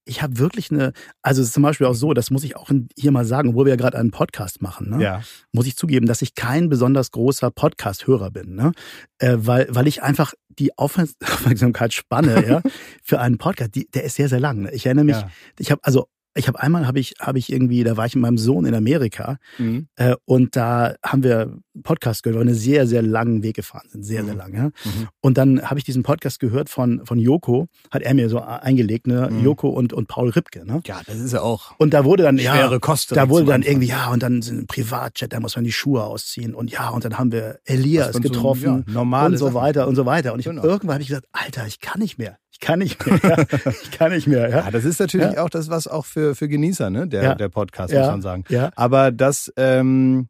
ich 0.04 0.22
habe 0.22 0.38
wirklich 0.38 0.70
eine, 0.70 0.92
also 1.22 1.40
es 1.42 1.48
ist 1.48 1.54
zum 1.54 1.62
Beispiel 1.62 1.86
auch 1.86 1.94
so, 1.94 2.14
das 2.14 2.30
muss 2.30 2.44
ich 2.44 2.56
auch 2.56 2.70
hier 2.96 3.12
mal 3.12 3.24
sagen, 3.24 3.50
obwohl 3.50 3.66
wir 3.66 3.70
ja 3.70 3.76
gerade 3.76 3.98
einen 3.98 4.10
Podcast 4.10 4.62
machen, 4.62 4.90
ne? 4.90 5.02
Ja. 5.02 5.22
muss 5.52 5.66
ich 5.66 5.76
zugeben, 5.76 6.06
dass 6.06 6.22
ich 6.22 6.34
kein 6.34 6.68
besonders 6.68 7.10
großer 7.10 7.50
Podcast-Hörer 7.50 8.30
bin, 8.30 8.54
ne? 8.54 8.72
äh, 9.18 9.36
weil, 9.38 9.68
weil 9.70 9.86
ich 9.86 10.02
einfach 10.02 10.34
die 10.48 10.76
Aufmerks- 10.78 11.16
Aufmerksamkeitsspanne 11.22 12.46
ja, 12.46 12.62
für 13.02 13.20
einen 13.20 13.38
Podcast, 13.38 13.74
die, 13.74 13.88
der 13.90 14.04
ist 14.04 14.16
sehr, 14.16 14.28
sehr 14.28 14.40
lang. 14.40 14.62
Ne? 14.62 14.72
Ich 14.72 14.86
erinnere 14.86 15.04
mich, 15.04 15.16
ja. 15.16 15.30
ich 15.58 15.70
habe 15.70 15.80
also 15.84 16.08
ich 16.34 16.46
habe 16.48 16.60
einmal 16.60 16.86
habe 16.86 17.00
ich 17.00 17.14
habe 17.20 17.38
ich 17.38 17.52
irgendwie, 17.52 17.82
da 17.84 17.96
war 17.96 18.06
ich 18.06 18.14
mit 18.14 18.22
meinem 18.22 18.38
Sohn 18.38 18.64
in 18.64 18.74
Amerika 18.74 19.38
Mhm. 19.58 19.88
äh, 19.96 20.14
und 20.26 20.54
da 20.56 20.94
haben 21.04 21.22
wir 21.24 21.40
einen 21.74 21.82
Podcast 21.82 22.22
gehört, 22.22 22.38
weil 22.38 22.46
wir 22.46 22.50
einen 22.50 22.58
sehr, 22.58 22.86
sehr 22.86 23.02
langen 23.02 23.42
Weg 23.42 23.56
gefahren 23.56 23.88
sind. 23.90 24.04
Sehr, 24.04 24.24
sehr 24.24 24.34
Mhm. 24.34 24.38
lang. 24.38 24.54
Ja? 24.54 24.64
Mhm. 24.64 25.08
Und 25.20 25.38
dann 25.38 25.62
habe 25.62 25.78
ich 25.78 25.84
diesen 25.84 26.02
Podcast 26.02 26.38
gehört 26.40 26.68
von, 26.68 27.04
von 27.04 27.18
Joko, 27.18 27.66
hat 27.90 28.02
er 28.02 28.14
mir 28.14 28.28
so 28.28 28.38
eingelegt, 28.40 29.06
ne? 29.06 29.28
Mhm. 29.30 29.42
Joko 29.44 29.68
und, 29.70 29.92
und 29.92 30.06
Paul 30.08 30.30
Ripke. 30.30 30.64
Ne? 30.66 30.80
Ja, 30.86 31.00
das 31.06 31.18
ist 31.18 31.32
ja 31.32 31.40
auch 31.42 31.74
Und 31.78 31.94
da 31.94 32.04
wurde 32.04 32.22
dann, 32.22 32.38
ja, 32.38 32.54
schwere 32.54 32.80
Kost. 32.80 33.10
da 33.10 33.14
direkt 33.14 33.30
wurde 33.30 33.46
dann 33.46 33.62
irgendwie, 33.62 33.88
ja, 33.88 34.10
und 34.10 34.22
dann 34.22 34.42
sind 34.42 34.58
ein 34.60 34.66
Privatjet, 34.66 35.32
da 35.32 35.40
muss 35.40 35.56
man 35.56 35.64
die 35.64 35.72
Schuhe 35.72 36.04
ausziehen. 36.04 36.54
Und 36.54 36.70
ja, 36.70 36.90
und 36.90 37.04
dann 37.04 37.18
haben 37.18 37.32
wir 37.32 37.58
Elias 37.64 38.12
man 38.14 38.22
so, 38.22 38.28
getroffen 38.28 38.84
ja, 38.86 39.00
und 39.00 39.36
so 39.38 39.46
Sachen. 39.46 39.54
weiter 39.54 39.88
und 39.88 39.94
so 39.96 40.06
weiter. 40.06 40.32
Und 40.32 40.40
ich 40.40 40.46
Genau. 40.46 40.62
irgendwann 40.64 40.94
habe 40.94 41.02
ich 41.02 41.08
gesagt, 41.08 41.26
Alter, 41.32 41.66
ich 41.66 41.80
kann 41.80 42.00
nicht 42.00 42.18
mehr. 42.18 42.36
Ich 42.62 42.66
kann 42.66 42.78
nicht 42.80 43.06
mehr. 43.06 43.18
Ja? 43.22 43.70
Ich 43.82 43.90
kann 43.90 44.12
nicht 44.12 44.26
mehr. 44.26 44.48
Ja, 44.50 44.64
Ja, 44.64 44.70
das 44.70 44.84
ist 44.84 45.00
natürlich 45.00 45.38
auch 45.38 45.48
das, 45.48 45.70
was 45.70 45.88
auch 45.88 46.04
für, 46.04 46.34
für 46.34 46.46
Genießer, 46.48 46.90
ne, 46.90 47.08
der, 47.08 47.22
Ja. 47.22 47.34
der 47.34 47.48
Podcast, 47.48 47.92
Ja. 47.92 48.00
muss 48.02 48.10
man 48.10 48.22
sagen. 48.22 48.44
ja. 48.50 48.70
Aber 48.76 49.10
das 49.12 49.50
ähm, 49.56 50.28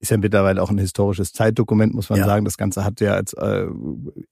ist 0.00 0.10
ja 0.10 0.16
mittlerweile 0.16 0.60
auch 0.60 0.70
ein 0.70 0.78
historisches 0.78 1.32
Zeitdokument, 1.32 1.94
muss 1.94 2.10
man 2.10 2.18
Ja. 2.18 2.24
sagen. 2.26 2.44
Das 2.44 2.56
Ganze 2.58 2.84
hat 2.84 3.00
ja 3.00 3.14
als, 3.14 3.32
äh, 3.34 3.66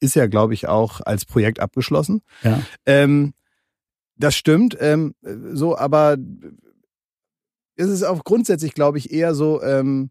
ist 0.00 0.16
ja, 0.16 0.26
glaube 0.26 0.54
ich, 0.54 0.66
auch 0.66 1.00
als 1.02 1.24
Projekt 1.24 1.60
abgeschlossen. 1.60 2.22
ja. 2.42 2.60
Ähm, 2.84 3.32
das 4.16 4.34
stimmt, 4.36 4.76
ähm, 4.80 5.14
so, 5.52 5.78
aber 5.78 6.18
es 7.76 7.88
ist 7.88 8.02
auch 8.02 8.22
grundsätzlich, 8.24 8.74
glaube 8.74 8.98
ich, 8.98 9.12
eher 9.12 9.34
so, 9.34 9.62
ähm, 9.62 10.10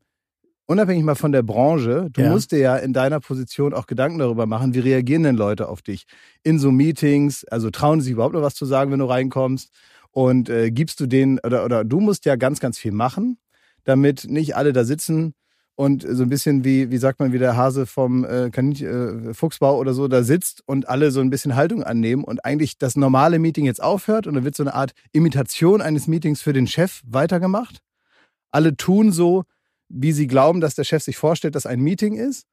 unabhängig 0.70 1.04
mal 1.04 1.16
von 1.16 1.32
der 1.32 1.42
Branche, 1.42 2.10
du 2.14 2.22
Ja. 2.22 2.30
musst 2.32 2.52
dir 2.52 2.60
ja 2.60 2.76
in 2.78 2.94
deiner 2.94 3.20
Position 3.20 3.74
auch 3.74 3.88
Gedanken 3.88 4.20
darüber 4.20 4.46
machen, 4.46 4.76
wie 4.76 4.80
reagieren 4.80 5.24
denn 5.24 5.36
Leute 5.36 5.68
auf 5.68 5.82
dich 5.82 6.06
in 6.44 6.60
so 6.60 6.72
Meetings, 6.72 7.44
also 7.46 7.72
trauen 7.72 8.00
sie 8.02 8.06
sich 8.06 8.14
überhaupt 8.14 8.36
noch 8.36 8.44
was 8.44 8.54
zu 8.54 8.66
sagen, 8.66 8.92
wenn 8.92 9.00
du 9.00 9.06
reinkommst 9.06 9.72
und 10.12 10.50
äh, 10.50 10.70
gibst 10.70 11.00
du 11.00 11.08
denen, 11.08 11.40
oder, 11.40 11.66
oder 11.66 11.84
du 11.84 12.00
musst 12.00 12.26
ja 12.26 12.36
ganz, 12.36 12.60
ganz 12.60 12.78
viel 12.78 12.92
machen, 12.92 13.40
damit 13.84 14.26
nicht 14.30 14.56
alle 14.56 14.72
da 14.72 14.84
sitzen 14.84 15.34
und 15.74 16.06
so 16.08 16.22
ein 16.22 16.30
bisschen 16.30 16.64
wie, 16.64 16.92
wie 16.92 16.98
sagt 16.98 17.20
man, 17.20 17.34
wie 17.34 17.40
der 17.40 17.58
Hase 17.58 17.88
vom 17.88 18.24
äh, 18.24 18.52
Kaninchen, 18.52 19.30
äh, 19.30 19.34
Fuchsbau 19.34 19.76
oder 19.76 19.96
so 19.96 20.08
da 20.08 20.22
sitzt 20.22 20.62
und 20.68 20.88
alle 20.88 21.10
so 21.10 21.20
ein 21.20 21.32
bisschen 21.32 21.56
Haltung 21.56 21.84
annehmen 21.84 22.24
und 22.24 22.46
eigentlich 22.46 22.78
das 22.78 22.96
normale 22.96 23.40
Meeting 23.40 23.66
jetzt 23.66 23.82
aufhört 23.82 24.28
und 24.28 24.36
dann 24.36 24.44
wird 24.44 24.56
so 24.56 24.62
eine 24.62 24.76
Art 24.76 24.92
Imitation 25.14 25.82
eines 25.82 26.06
Meetings 26.06 26.42
für 26.44 26.54
den 26.54 26.68
Chef 26.68 27.02
weitergemacht. 27.08 27.80
Alle 28.52 28.78
tun 28.78 29.12
so, 29.12 29.46
wie 29.90 30.12
sie 30.12 30.28
glauben, 30.28 30.62
dass 30.62 30.76
der 30.76 30.84
Chef 30.84 31.04
sich 31.04 31.18
vorstellt, 31.18 31.56
dass 31.56 31.66
ein 31.66 31.82
Meeting 31.82 32.16
ist. 32.16 32.46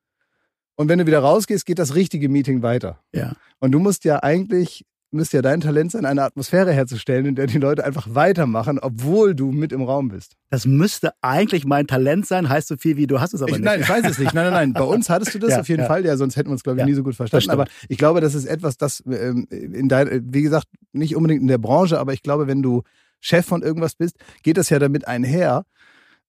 Und 0.74 0.88
wenn 0.88 0.98
du 0.98 1.06
wieder 1.06 1.20
rausgehst, 1.20 1.64
geht 1.64 1.78
das 1.78 1.94
richtige 1.94 2.28
Meeting 2.28 2.62
weiter. 2.62 3.00
Ja. 3.14 3.32
Und 3.60 3.72
du 3.72 3.78
musst 3.78 4.04
ja 4.04 4.22
eigentlich, 4.22 4.84
müsste 5.10 5.38
ja 5.38 5.42
dein 5.42 5.62
Talent 5.62 5.92
sein, 5.92 6.04
eine 6.04 6.22
Atmosphäre 6.22 6.72
herzustellen, 6.72 7.24
in 7.24 7.34
der 7.34 7.46
die 7.46 7.56
Leute 7.58 7.84
einfach 7.84 8.08
weitermachen, 8.10 8.78
obwohl 8.78 9.34
du 9.34 9.52
mit 9.52 9.72
im 9.72 9.82
Raum 9.82 10.08
bist. 10.08 10.34
Das 10.50 10.66
müsste 10.66 11.12
eigentlich 11.22 11.64
mein 11.64 11.86
Talent 11.86 12.26
sein, 12.26 12.48
heißt 12.50 12.68
so 12.68 12.76
viel 12.76 12.98
wie 12.98 13.06
du 13.06 13.20
hast 13.20 13.32
es 13.32 13.40
aber 13.40 13.52
Ich, 13.52 13.56
nicht. 13.56 13.64
nein, 13.64 13.80
ich 13.80 13.88
weiß 13.88 14.04
es 14.04 14.18
nicht. 14.18 14.34
Nein, 14.34 14.44
nein, 14.44 14.52
nein. 14.52 14.72
Bei 14.74 14.82
uns 14.84 15.08
hattest 15.08 15.34
du 15.34 15.38
das 15.38 15.50
Ja, 15.52 15.60
auf 15.60 15.68
jeden 15.68 15.82
ja. 15.82 15.86
Fall. 15.86 16.04
Ja, 16.04 16.16
sonst 16.18 16.36
hätten 16.36 16.48
wir 16.48 16.52
uns, 16.52 16.62
glaube 16.62 16.80
ich, 16.80 16.84
nie 16.86 16.94
so 16.94 17.02
gut 17.02 17.14
verstanden. 17.14 17.50
Aber 17.50 17.66
ich 17.88 17.96
glaube, 17.96 18.20
das 18.20 18.34
ist 18.34 18.44
etwas, 18.44 18.76
das 18.76 19.02
ähm, 19.06 19.46
in 19.50 19.88
dein, 19.88 20.24
wie 20.30 20.42
gesagt, 20.42 20.66
nicht 20.92 21.16
unbedingt 21.16 21.40
in 21.40 21.48
der 21.48 21.58
Branche, 21.58 21.98
aber 21.98 22.12
ich 22.12 22.22
glaube, 22.22 22.46
wenn 22.46 22.62
du 22.62 22.82
Chef 23.20 23.46
von 23.46 23.62
irgendwas 23.62 23.94
bist, 23.94 24.16
geht 24.42 24.58
das 24.58 24.68
ja 24.68 24.78
damit 24.78 25.08
einher, 25.08 25.64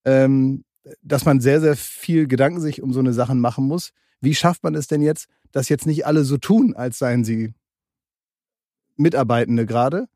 ähm, 0.05 0.63
dass 1.01 1.25
man 1.25 1.39
sehr, 1.39 1.61
sehr 1.61 1.75
viel 1.75 2.27
Gedanken 2.27 2.61
sich 2.61 2.81
um 2.81 2.93
so 2.93 2.99
eine 2.99 3.13
Sachen 3.13 3.39
machen 3.39 3.65
muss. 3.67 3.91
Wie 4.21 4.35
schafft 4.35 4.63
man 4.63 4.75
es 4.75 4.87
denn 4.87 5.01
jetzt, 5.01 5.27
dass 5.51 5.69
jetzt 5.69 5.85
nicht 5.85 6.05
alle 6.05 6.23
so 6.23 6.37
tun, 6.37 6.75
als 6.75 6.97
seien 6.99 7.23
sie 7.23 7.53
Mitarbeitende 8.95 9.65
gerade, 9.65 10.07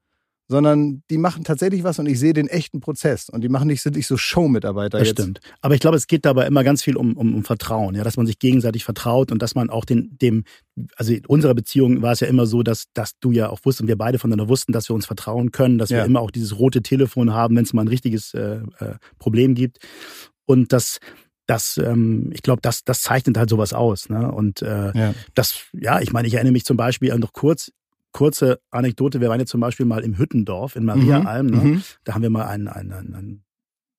sondern 0.47 1.01
die 1.09 1.17
machen 1.17 1.45
tatsächlich 1.45 1.83
was 1.85 1.97
und 1.99 2.07
ich 2.07 2.19
sehe 2.19 2.33
den 2.33 2.47
echten 2.47 2.81
Prozess 2.81 3.29
und 3.29 3.41
die 3.41 3.47
machen 3.47 3.67
nicht, 3.67 3.81
sind 3.81 3.95
nicht 3.95 4.07
so 4.07 4.17
Show-Mitarbeiter 4.17 4.97
Das 4.99 5.07
jetzt. 5.07 5.21
stimmt. 5.21 5.39
Aber 5.61 5.75
ich 5.75 5.79
glaube, 5.79 5.95
es 5.95 6.07
geht 6.07 6.25
dabei 6.25 6.45
immer 6.45 6.65
ganz 6.65 6.83
viel 6.83 6.97
um, 6.97 7.15
um, 7.15 7.33
um 7.35 7.43
Vertrauen, 7.45 7.95
ja, 7.95 8.03
dass 8.03 8.17
man 8.17 8.25
sich 8.25 8.37
gegenseitig 8.37 8.83
vertraut 8.83 9.31
und 9.31 9.41
dass 9.41 9.55
man 9.55 9.69
auch 9.69 9.85
den, 9.85 10.17
dem, 10.21 10.43
also 10.97 11.13
in 11.13 11.25
unserer 11.25 11.53
Beziehung 11.53 12.01
war 12.01 12.11
es 12.11 12.19
ja 12.19 12.27
immer 12.27 12.47
so, 12.47 12.63
dass, 12.63 12.87
dass 12.93 13.17
du 13.19 13.31
ja 13.31 13.47
auch 13.49 13.59
wusstest 13.63 13.81
und 13.83 13.87
wir 13.87 13.97
beide 13.97 14.19
voneinander 14.19 14.49
wussten, 14.49 14.73
dass 14.73 14.89
wir 14.89 14.93
uns 14.95 15.05
vertrauen 15.05 15.51
können, 15.51 15.77
dass 15.77 15.89
Ja. 15.89 15.99
wir 15.99 16.05
immer 16.05 16.19
auch 16.19 16.31
dieses 16.31 16.59
rote 16.59 16.81
Telefon 16.81 17.31
haben, 17.33 17.55
wenn 17.55 17.63
es 17.63 17.71
mal 17.71 17.83
ein 17.83 17.87
richtiges 17.87 18.33
äh, 18.33 18.57
äh, 18.79 18.95
Problem 19.19 19.55
gibt. 19.55 19.77
Und 20.45 20.73
das, 20.73 20.99
das, 21.47 21.77
ähm, 21.77 22.29
ich 22.33 22.41
glaube, 22.41 22.61
das, 22.61 22.83
das 22.83 23.01
zeichnet 23.01 23.37
halt 23.37 23.49
sowas 23.49 23.73
aus. 23.73 24.09
Ne? 24.09 24.31
Und 24.31 24.61
äh, 24.61 24.91
Ja. 24.97 25.13
das, 25.35 25.65
ja, 25.73 25.99
ich 26.01 26.11
meine, 26.13 26.27
ich 26.27 26.33
erinnere 26.35 26.53
mich 26.53 26.65
zum 26.65 26.77
Beispiel 26.77 27.11
an 27.11 27.19
noch 27.19 27.33
kurz, 27.33 27.71
kurze 28.11 28.59
Anekdote. 28.71 29.21
Wir 29.21 29.29
waren 29.29 29.39
ja 29.39 29.45
zum 29.45 29.61
Beispiel 29.61 29.85
mal 29.85 30.03
im 30.03 30.17
Hüttendorf 30.17 30.75
in 30.75 30.85
Mariaalm. 30.85 31.47
Ne? 31.47 31.57
Mhm. 31.57 31.81
Da 32.03 32.13
haben 32.13 32.21
wir 32.23 32.29
mal 32.29 32.45
einen, 32.45 32.67
einen, 32.67 32.91
einen, 32.93 33.43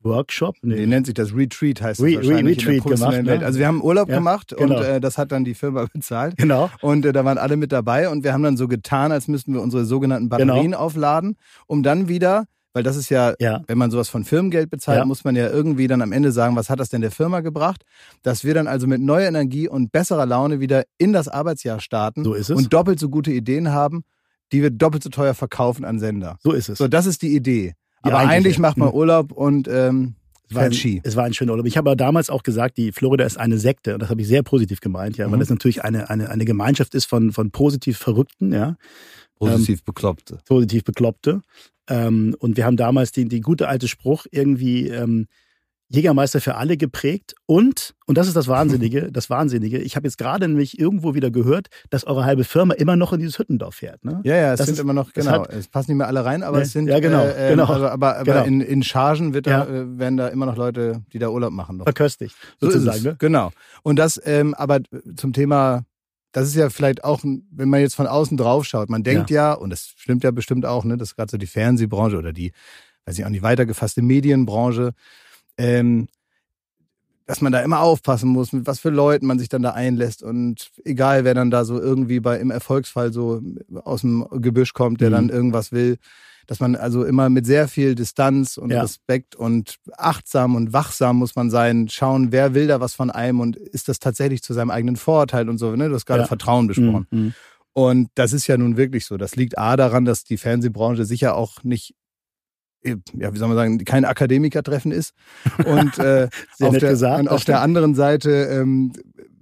Workshop? 0.05 0.57
Nee. 0.63 0.75
nee, 0.75 0.87
nennt 0.87 1.07
sich 1.07 1.15
das 1.15 1.33
Retreat, 1.33 1.81
heißt 1.81 2.01
Re 2.01 2.11
es 2.11 2.17
wahrscheinlich 2.17 2.59
Retreat 2.59 2.77
in 2.79 2.83
der 2.83 2.97
gemacht, 2.97 3.13
Welt. 3.27 3.41
ne? 3.41 3.47
Also 3.47 3.59
wir 3.61 3.67
haben 3.69 3.81
Urlaub 3.81 4.09
Ja, 4.09 4.17
gemacht 4.17 4.53
genau. 4.57 4.79
und 4.79 4.85
äh, 4.85 5.01
das 5.01 5.17
hat 5.17 5.31
dann 5.31 5.45
die 5.45 5.55
Firma 5.55 5.87
bezahlt. 5.93 6.37
Genau. 6.37 6.71
Und 6.81 7.07
äh, 7.07 7.13
da 7.13 7.25
waren 7.25 7.39
alle 7.39 7.57
mit 7.57 7.71
dabei 7.71 8.09
und 8.09 8.25
wir 8.25 8.33
haben 8.33 8.43
dann 8.43 8.57
so 8.57 8.67
getan, 8.67 9.13
als 9.13 9.29
müssten 9.29 9.55
wir 9.55 9.61
unsere 9.63 9.85
sogenannten 9.85 10.29
Batterien 10.29 10.75
aufladen, 10.75 11.37
um 11.69 11.85
dann 11.85 12.09
wieder, 12.09 12.47
weil 12.75 12.83
das 12.83 12.97
ist 12.97 13.09
ja, 13.11 13.35
Ja. 13.39 13.63
wenn 13.67 13.79
man 13.79 13.91
sowas 13.91 14.09
von 14.09 14.25
Firmengeld 14.25 14.71
bezahlt, 14.71 14.99
Ja. 14.99 15.05
muss 15.05 15.25
man 15.25 15.37
ja 15.37 15.49
irgendwie 15.51 15.87
dann 15.87 16.03
am 16.03 16.13
Ende 16.13 16.33
sagen, 16.33 16.57
was 16.57 16.71
hat 16.71 16.81
das 16.81 16.89
denn 16.89 17.01
der 17.01 17.11
Firma 17.11 17.41
gebracht, 17.41 17.85
dass 18.23 18.45
wir 18.45 18.55
dann 18.55 18.67
also 18.67 18.87
mit 18.87 19.01
neuer 19.01 19.29
Energie 19.29 19.69
und 19.69 19.93
besserer 19.93 20.27
Laune 20.27 20.61
wieder 20.61 20.85
in 20.99 21.13
das 21.13 21.29
Arbeitsjahr 21.29 21.81
starten 21.81 22.25
So 22.25 22.35
ist 22.35 22.51
es. 22.51 22.57
und 22.57 22.73
doppelt 22.73 22.99
so 22.99 23.09
gute 23.09 23.31
Ideen 23.33 23.71
haben, 23.71 24.05
die 24.53 24.63
wir 24.63 24.71
doppelt 24.71 25.03
so 25.03 25.11
teuer 25.11 25.35
verkaufen 25.35 25.85
an 25.85 25.99
Sender. 25.99 26.37
so 26.43 26.53
ist 26.53 26.69
es. 26.69 26.79
So, 26.79 26.89
das 26.89 27.07
ist 27.07 27.23
die 27.23 27.35
Idee. 27.35 27.75
Die 28.05 28.09
Aber 28.11 28.19
eigentliche. 28.19 28.37
eigentlich 28.37 28.59
macht 28.59 28.77
man 28.77 28.89
Mhm. 28.89 28.95
Urlaub 28.95 29.33
und 29.33 29.69
ähm, 29.69 30.15
Es 30.51 30.57
war, 30.57 30.65
ein, 30.65 31.01
es 31.05 31.17
war 31.17 31.25
ein 31.25 31.33
schöner 31.33 31.53
Urlaub. 31.53 31.67
Ich 31.67 31.79
habe 31.79 31.89
aber 31.89 31.97
damals 31.97 32.29
auch 32.29 32.43
gesagt, 32.43 32.77
die 32.77 32.93
Florida 32.93 33.25
ist 33.25 33.39
eine 33.39 33.57
Sekte. 33.57 33.95
Und 33.95 34.03
das 34.03 34.11
habe 34.11 34.21
ich 34.21 34.29
sehr 34.29 34.43
positiv 34.43 34.81
gemeint, 34.81 35.17
ja, 35.17 35.25
weil 35.31 35.37
Mhm. 35.37 35.41
das 35.41 35.49
natürlich 35.49 35.83
eine, 35.83 36.11
eine, 36.11 36.29
eine 36.29 36.45
Gemeinschaft 36.45 36.95
ist 36.95 37.07
von, 37.07 37.33
von 37.33 37.51
positiv 37.53 37.97
Verrückten, 37.97 38.53
ja, 38.53 38.77
Positiv 39.39 39.85
Bekloppte. 39.85 40.39
positiv 40.47 40.85
Bekloppte. 40.85 41.41
Ähm, 41.89 42.37
und 42.39 42.57
wir 42.57 42.65
haben 42.65 42.77
damals 42.77 43.13
den, 43.13 43.29
die 43.29 43.41
gute 43.41 43.67
alte 43.69 43.89
Spruch 43.89 44.27
irgendwie 44.31 44.89
ähm, 44.89 45.27
Jägermeister 45.89 46.41
für 46.41 46.55
alle 46.55 46.77
geprägt. 46.79 47.35
Und, 47.45 47.95
und 48.07 48.17
das 48.17 48.27
ist 48.29 48.35
das 48.37 48.49
Wahnsinnige, 48.49 49.11
das 49.13 49.29
Wahnsinnige, 49.29 49.79
ich 49.79 49.95
habe 49.97 50.07
jetzt 50.07 50.17
gerade 50.17 50.49
nämlich 50.49 50.79
irgendwo 50.79 51.15
wieder 51.15 51.31
gehört, 51.31 51.67
dass 51.91 52.05
eure 52.05 52.25
halbe 52.25 52.45
Firma 52.45 52.73
immer 52.75 52.97
noch 52.97 53.13
in 53.13 53.19
dieses 53.19 53.39
Hüttendorf 53.39 53.75
fährt. 53.75 54.03
Ne? 54.05 54.21
Ja, 54.25 54.37
ja, 54.37 54.53
es 54.53 54.59
Das 54.59 54.67
sind 54.69 54.75
ist- 54.75 54.81
immer 54.81 54.95
noch, 54.95 55.13
genau, 55.13 55.31
hat- 55.43 55.53
es 55.53 55.69
passen 55.69 55.91
nicht 55.91 55.99
mehr 55.99 56.07
alle 56.07 56.25
rein, 56.25 56.43
aber 56.45 56.59
Nee, 56.59 56.63
es 56.63 56.73
sind, 56.73 56.87
ja, 56.89 56.99
genau, 57.01 57.25
äh, 57.25 57.49
äh, 57.49 57.51
genau, 57.51 57.67
Also, 57.67 57.89
aber, 57.89 58.17
aber 58.17 58.25
genau. 58.25 58.45
in, 58.45 58.61
in 58.63 58.83
Chargen 58.83 59.35
wird 59.35 59.47
Ja. 59.47 59.67
da, 59.67 59.71
äh, 59.83 59.99
werden 59.99 60.17
da 60.17 60.29
immer 60.29 60.47
noch 60.47 60.57
Leute, 60.57 61.03
die 61.13 61.19
da 61.19 61.29
Urlaub 61.29 61.53
machen. 61.53 61.77
Noch. 61.79 61.85
Verköstigt, 61.85 62.37
So 62.61 62.71
sozusagen. 62.71 62.97
es, 62.99 63.05
Ne? 63.05 63.17
Genau. 63.19 63.51
Und 63.83 63.99
das, 63.99 64.19
ähm, 64.25 64.55
aber 64.55 64.81
zum 65.17 65.33
Thema, 65.35 65.85
das 66.33 66.49
ist 66.49 66.55
ja 66.57 66.71
vielleicht 66.71 67.05
auch, 67.05 67.23
wenn 67.23 67.69
man 67.69 67.81
jetzt 67.81 67.95
von 67.95 68.07
außen 68.07 68.37
drauf 68.37 68.65
schaut, 68.65 68.91
man 68.91 69.03
denkt 69.03 69.31
ja, 69.31 69.53
und 69.53 69.71
das 69.71 69.93
stimmt 69.97 70.25
ja 70.25 70.31
bestimmt 70.31 70.65
auch, 70.67 70.85
ne, 70.85 70.97
das 70.97 71.11
ist 71.11 71.17
gerade 71.17 71.31
so 71.31 71.37
die 71.39 71.47
Fernsehbranche 71.47 72.17
oder 72.17 72.33
die, 72.33 72.53
weiß 73.05 73.19
ich 73.19 73.25
auch 73.25 73.31
nicht, 73.31 73.43
weitergefasste 73.43 74.03
Medienbranche, 74.03 74.93
ähm, 75.59 76.09
dass 77.27 77.41
man 77.41 77.53
da 77.53 77.61
immer 77.61 77.81
aufpassen 77.81 78.29
muss, 78.31 78.53
mit 78.53 78.67
was 78.67 78.81
für 78.81 78.91
Leuten 78.91 79.27
man 79.27 79.39
sich 79.39 79.49
dann 79.49 79.63
da 79.63 79.71
einlässt 79.71 80.23
und 80.23 80.71
egal, 80.85 81.25
wer 81.25 81.35
dann 81.35 81.51
da 81.51 81.65
so 81.65 81.81
irgendwie 81.81 82.21
bei 82.21 82.39
im 82.39 82.51
Erfolgsfall 82.51 83.13
so 83.13 83.41
aus 83.85 84.01
dem 84.01 84.27
Gebüsch 84.33 84.73
kommt, 84.73 85.01
der 85.01 85.11
Mhm. 85.11 85.15
dann 85.15 85.29
irgendwas 85.29 85.71
will, 85.73 85.99
dass 86.47 86.61
man 86.61 86.77
also 86.77 87.05
immer 87.05 87.29
mit 87.31 87.47
sehr 87.47 87.69
viel 87.69 87.95
Distanz 87.95 88.57
und 88.57 88.71
Ja. 88.71 88.83
Respekt 88.83 89.35
und 89.37 89.77
achtsam 89.97 90.55
und 90.57 90.73
wachsam 90.73 91.17
muss 91.17 91.37
man 91.37 91.51
sein, 91.51 91.89
schauen, 91.89 92.33
wer 92.33 92.55
will 92.55 92.67
da 92.67 92.81
was 92.81 92.95
von 92.95 93.11
einem 93.11 93.41
und 93.41 93.57
ist 93.57 93.89
das 93.89 93.99
tatsächlich 93.99 94.43
zu 94.43 94.53
seinem 94.55 94.71
eigenen 94.71 94.97
Vorteil 94.97 95.49
und 95.49 95.59
so, 95.59 95.75
ne? 95.77 95.89
Du 95.89 95.95
hast 95.95 96.07
gerade 96.07 96.23
Ja. 96.23 96.27
Vertrauen 96.27 96.67
besprochen. 96.67 97.07
Mhm. 97.11 97.19
Mhm. 97.21 97.35
Und 97.75 98.11
das 98.17 98.33
ist 98.33 98.47
ja 98.49 98.57
nun 98.59 98.77
wirklich 98.77 99.07
so. 99.07 99.17
Das 99.17 99.35
liegt 99.37 99.57
A 99.57 99.77
daran, 99.77 100.05
dass 100.05 100.25
die 100.25 100.37
Fernsehbranche 100.37 101.05
sicher 101.07 101.35
auch 101.37 101.63
nicht, 101.65 101.95
äh, 102.83 102.97
ja, 103.15 103.33
wie 103.33 103.39
soll 103.39 103.49
man 103.49 103.57
sagen, 103.57 103.79
kein 103.85 104.05
Akademikertreffen 104.05 104.93
ist. 104.93 105.15
Und, 105.65 105.99
äh, 105.99 106.29
auf, 106.61 106.77
der, 106.77 106.91
gesagt, 106.91 107.21
und 107.21 107.29
auf 107.29 107.45
der 107.45 107.61
anderen 107.63 107.95
Seite 107.95 108.31
ähm, 108.31 108.93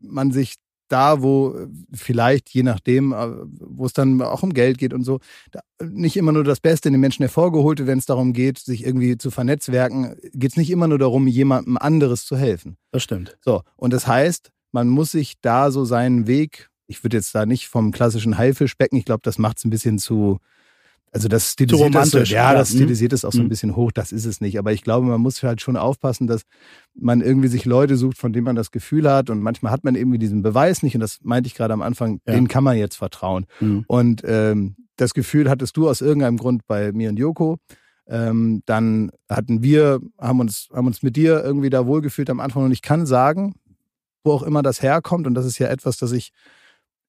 man 0.02 0.30
sich 0.30 0.54
da, 0.92 1.22
wo 1.22 1.54
äh, 1.54 1.66
vielleicht, 1.92 2.50
je 2.50 2.62
nachdem, 2.62 3.12
äh, 3.12 3.28
wo 3.58 3.86
es 3.86 3.92
dann 3.92 4.20
auch 4.22 4.42
um 4.42 4.52
Geld 4.52 4.78
geht 4.78 4.92
und 4.92 5.04
so, 5.04 5.20
nicht 5.82 6.16
immer 6.16 6.32
nur 6.32 6.44
das 6.44 6.60
Beste 6.60 6.88
in 6.88 6.92
den 6.92 7.00
Menschen 7.00 7.22
hervorgeholt 7.22 7.78
wird, 7.78 7.88
wenn 7.88 7.98
es 7.98 8.06
darum 8.06 8.32
geht, 8.32 8.58
sich 8.58 8.84
irgendwie 8.84 9.16
zu 9.16 9.30
vernetzwerken, 9.30 10.16
geht 10.32 10.52
es 10.52 10.56
nicht 10.56 10.70
immer 10.70 10.88
nur 10.88 10.98
darum, 10.98 11.26
jemandem 11.26 11.76
anderes 11.76 12.24
zu 12.24 12.36
helfen. 12.36 12.76
Das 12.92 13.02
stimmt. 13.02 13.36
So, 13.40 13.62
und 13.76 13.92
das 13.92 14.06
heißt, 14.06 14.50
man 14.72 14.88
muss 14.88 15.12
sich 15.12 15.40
da 15.40 15.70
so 15.70 15.84
seinen 15.84 16.26
Weg, 16.26 16.70
ich 16.86 17.02
würde 17.04 17.16
jetzt 17.16 17.34
da 17.34 17.46
nicht 17.46 17.68
vom 17.68 17.92
klassischen 17.92 18.36
Haifischbecken, 18.36 18.98
ich 18.98 19.04
glaube, 19.04 19.22
das 19.22 19.38
macht 19.38 19.58
es 19.58 19.64
ein 19.64 19.70
bisschen 19.70 19.98
zu, 19.98 20.38
also 21.12 21.26
das 21.28 21.52
stilisiert 21.52 21.94
das 21.94 22.10
so, 22.10 22.18
ja, 22.18 22.24
ja. 22.52 22.54
das 22.54 22.70
stilisiert 22.70 23.12
es 23.12 23.24
auch 23.24 23.32
so 23.32 23.40
ein 23.40 23.46
Mhm. 23.46 23.48
bisschen 23.48 23.76
hoch, 23.76 23.90
das 23.92 24.12
ist 24.12 24.26
es 24.26 24.40
nicht. 24.40 24.58
Aber 24.58 24.72
ich 24.72 24.82
glaube, 24.82 25.06
man 25.06 25.20
muss 25.20 25.42
halt 25.42 25.60
schon 25.60 25.76
aufpassen, 25.76 26.26
dass 26.28 26.42
man 26.94 27.20
irgendwie 27.20 27.48
sich 27.48 27.64
Leute 27.64 27.96
sucht, 27.96 28.16
von 28.18 28.32
denen 28.32 28.44
man 28.44 28.54
das 28.56 28.70
Gefühl 28.70 29.10
hat 29.10 29.28
und 29.30 29.40
manchmal 29.40 29.72
hat 29.72 29.82
man 29.84 29.96
irgendwie 29.96 30.18
diesen 30.18 30.42
Beweis 30.42 30.82
nicht 30.82 30.94
und 30.94 31.00
das 31.00 31.18
meinte 31.22 31.48
ich 31.48 31.54
gerade 31.54 31.74
am 31.74 31.82
Anfang, 31.82 32.20
Ja. 32.26 32.34
den 32.34 32.46
kann 32.48 32.62
man 32.64 32.76
jetzt 32.76 32.96
vertrauen. 32.96 33.46
Mhm. 33.60 33.84
Und 33.88 34.22
ähm, 34.24 34.76
das 34.96 35.14
Gefühl 35.14 35.50
hattest 35.50 35.76
du 35.76 35.88
aus 35.88 36.00
irgendeinem 36.00 36.36
Grund 36.36 36.66
bei 36.66 36.92
mir 36.92 37.08
und 37.10 37.18
Joko. 37.18 37.58
Ähm, 38.06 38.62
dann 38.66 39.10
hatten 39.28 39.62
wir, 39.62 40.00
haben 40.18 40.40
uns, 40.40 40.68
haben 40.72 40.86
uns 40.88 41.02
mit 41.02 41.16
dir 41.16 41.42
irgendwie 41.44 41.70
da 41.70 41.86
wohlgefühlt 41.86 42.28
am 42.28 42.40
Anfang. 42.40 42.64
Und 42.64 42.72
ich 42.72 42.82
kann 42.82 43.06
sagen, 43.06 43.54
wo 44.24 44.32
auch 44.32 44.42
immer 44.42 44.62
das 44.62 44.82
herkommt, 44.82 45.26
und 45.26 45.34
das 45.34 45.46
ist 45.46 45.58
ja 45.58 45.68
etwas, 45.68 45.96
das 45.96 46.12
ich 46.12 46.30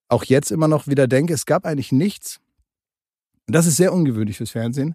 auch 0.10 0.24
jetzt 0.24 0.52
immer 0.52 0.68
noch 0.68 0.88
wieder 0.88 1.08
denke, 1.08 1.34
es 1.34 1.46
gab 1.46 1.66
eigentlich 1.66 1.92
nichts, 1.92 2.40
und 3.52 3.56
das 3.56 3.66
ist 3.68 3.76
sehr 3.76 3.92
ungewöhnlich 3.92 4.38
fürs 4.38 4.52
Fernsehen, 4.52 4.94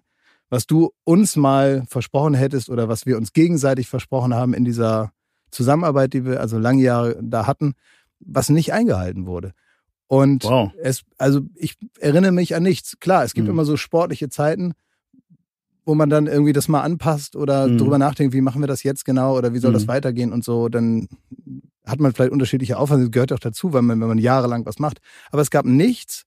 was 0.49 0.65
du 0.65 0.91
uns 1.03 1.35
mal 1.35 1.83
versprochen 1.87 2.33
hättest 2.33 2.71
oder 2.71 2.89
was 2.89 3.05
wir 3.05 3.15
uns 3.15 3.31
gegenseitig 3.31 3.87
versprochen 3.87 4.33
haben 4.33 4.55
in 4.55 4.65
dieser 4.65 5.11
Zusammenarbeit, 5.51 6.13
die 6.13 6.25
wir 6.25 6.39
also 6.41 6.57
lange 6.57 6.81
Jahre 6.81 7.19
da 7.21 7.45
hatten, 7.45 7.75
was 8.19 8.49
nicht 8.49 8.73
eingehalten 8.73 9.27
wurde. 9.27 9.51
Und 10.07 10.43
Wow. 10.43 10.71
es, 10.81 11.03
also 11.19 11.41
ich 11.53 11.75
erinnere 11.99 12.31
mich 12.31 12.55
an 12.55 12.63
nichts. 12.63 12.97
Klar, 12.99 13.23
es 13.25 13.35
gibt 13.35 13.45
Mhm. 13.45 13.51
immer 13.53 13.63
so 13.63 13.77
sportliche 13.77 14.27
Zeiten, 14.29 14.73
wo 15.85 15.93
man 15.93 16.09
dann 16.09 16.25
irgendwie 16.25 16.53
das 16.53 16.67
mal 16.67 16.81
anpasst 16.81 17.35
oder 17.35 17.67
Mhm. 17.67 17.77
drüber 17.77 17.99
nachdenkt, 17.99 18.33
wie 18.33 18.41
machen 18.41 18.61
wir 18.63 18.67
das 18.67 18.81
jetzt 18.81 19.05
genau 19.05 19.37
oder 19.37 19.53
wie 19.53 19.59
soll 19.59 19.71
das 19.71 19.83
Mhm. 19.83 19.89
weitergehen 19.89 20.33
und 20.33 20.43
so. 20.43 20.67
Dann 20.67 21.07
hat 21.85 21.99
man 21.99 22.11
vielleicht 22.11 22.31
unterschiedliche 22.31 22.79
Aufwand, 22.79 23.03
das 23.03 23.11
gehört 23.11 23.31
auch 23.33 23.39
dazu, 23.39 23.71
weil 23.71 23.83
man, 23.83 24.01
wenn 24.01 24.07
man 24.07 24.17
jahrelang 24.17 24.65
was 24.65 24.79
macht. 24.79 24.97
Aber 25.31 25.43
es 25.43 25.51
gab 25.51 25.65
nichts, 25.67 26.23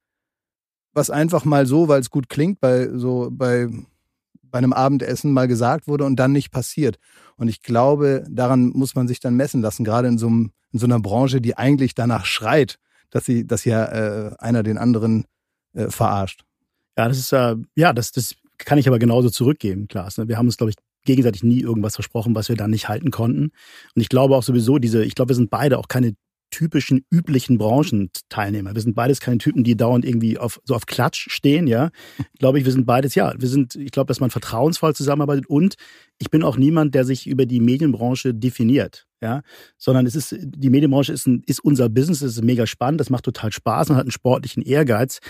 was 0.92 1.10
einfach 1.10 1.44
mal 1.44 1.66
so, 1.66 1.88
weil 1.88 2.00
es 2.00 2.10
gut 2.10 2.28
klingt, 2.28 2.60
bei 2.60 2.88
so 2.92 3.28
bei 3.30 3.68
bei 4.50 4.58
einem 4.58 4.72
Abendessen 4.72 5.32
mal 5.32 5.48
gesagt 5.48 5.86
wurde 5.88 6.04
und 6.04 6.16
dann 6.16 6.32
nicht 6.32 6.50
passiert. 6.50 6.98
Und 7.36 7.48
ich 7.48 7.62
glaube, 7.62 8.24
daran 8.28 8.70
muss 8.70 8.94
man 8.94 9.08
sich 9.08 9.20
dann 9.20 9.36
messen 9.36 9.62
lassen, 9.62 9.84
gerade 9.84 10.08
in 10.08 10.18
so, 10.18 10.26
einem, 10.26 10.50
in 10.72 10.78
so 10.78 10.86
einer 10.86 11.00
Branche, 11.00 11.40
die 11.40 11.56
eigentlich 11.56 11.94
danach 11.94 12.24
schreit, 12.24 12.78
dass 13.10 13.24
sie, 13.24 13.46
dass 13.46 13.64
ja 13.64 13.84
äh, 13.84 14.34
einer 14.38 14.62
den 14.62 14.78
anderen 14.78 15.24
äh, 15.72 15.88
verarscht. 15.88 16.44
Ja, 16.96 17.08
das 17.08 17.18
ist 17.18 17.32
äh, 17.32 17.56
ja, 17.74 17.92
das, 17.92 18.12
das 18.12 18.34
kann 18.58 18.78
ich 18.78 18.88
aber 18.88 18.98
genauso 18.98 19.30
zurückgeben, 19.30 19.88
Klaas. 19.88 20.18
ne? 20.18 20.28
Wir 20.28 20.36
haben 20.36 20.46
uns, 20.46 20.56
glaube 20.56 20.70
ich, 20.70 20.76
gegenseitig 21.04 21.42
nie 21.42 21.60
irgendwas 21.60 21.94
versprochen, 21.94 22.34
was 22.34 22.50
wir 22.50 22.56
dann 22.56 22.70
nicht 22.70 22.88
halten 22.88 23.10
konnten. 23.10 23.52
Und 23.94 24.02
ich 24.02 24.10
glaube 24.10 24.36
auch 24.36 24.42
sowieso, 24.42 24.78
diese, 24.78 25.02
ich 25.02 25.14
glaube, 25.14 25.30
wir 25.30 25.36
sind 25.36 25.50
beide 25.50 25.78
auch 25.78 25.88
keine 25.88 26.14
typischen, 26.50 27.04
üblichen 27.10 27.58
Branchenteilnehmer. 27.58 28.74
Wir 28.74 28.82
sind 28.82 28.94
beides 28.94 29.20
keine 29.20 29.38
Typen, 29.38 29.64
die 29.64 29.76
dauernd 29.76 30.04
irgendwie 30.04 30.38
auf, 30.38 30.60
so 30.64 30.74
auf 30.74 30.86
Klatsch 30.86 31.28
stehen, 31.30 31.66
ja. 31.66 31.90
Glaube 32.38 32.58
ich, 32.58 32.64
wir 32.64 32.72
sind 32.72 32.86
beides, 32.86 33.14
ja. 33.14 33.32
Wir 33.38 33.48
sind, 33.48 33.76
ich 33.76 33.92
glaube, 33.92 34.08
dass 34.08 34.20
man 34.20 34.30
vertrauensvoll 34.30 34.94
zusammenarbeitet 34.94 35.46
und 35.46 35.76
ich 36.18 36.30
bin 36.30 36.42
auch 36.42 36.56
niemand, 36.56 36.94
der 36.94 37.04
sich 37.04 37.26
über 37.26 37.46
die 37.46 37.60
Medienbranche 37.60 38.34
definiert, 38.34 39.06
ja. 39.22 39.42
Sondern 39.78 40.06
es 40.06 40.14
ist, 40.14 40.36
die 40.38 40.70
Medienbranche 40.70 41.12
ist, 41.12 41.26
ein, 41.26 41.42
ist 41.46 41.64
unser 41.64 41.88
Business, 41.88 42.20
es 42.20 42.36
ist 42.36 42.44
mega 42.44 42.66
spannend, 42.66 43.00
das 43.00 43.10
macht 43.10 43.24
total 43.24 43.52
Spaß, 43.52 43.88
man 43.88 43.96
hat 43.96 44.04
einen 44.04 44.10
sportlichen 44.10 44.62
Ehrgeiz. 44.62 45.20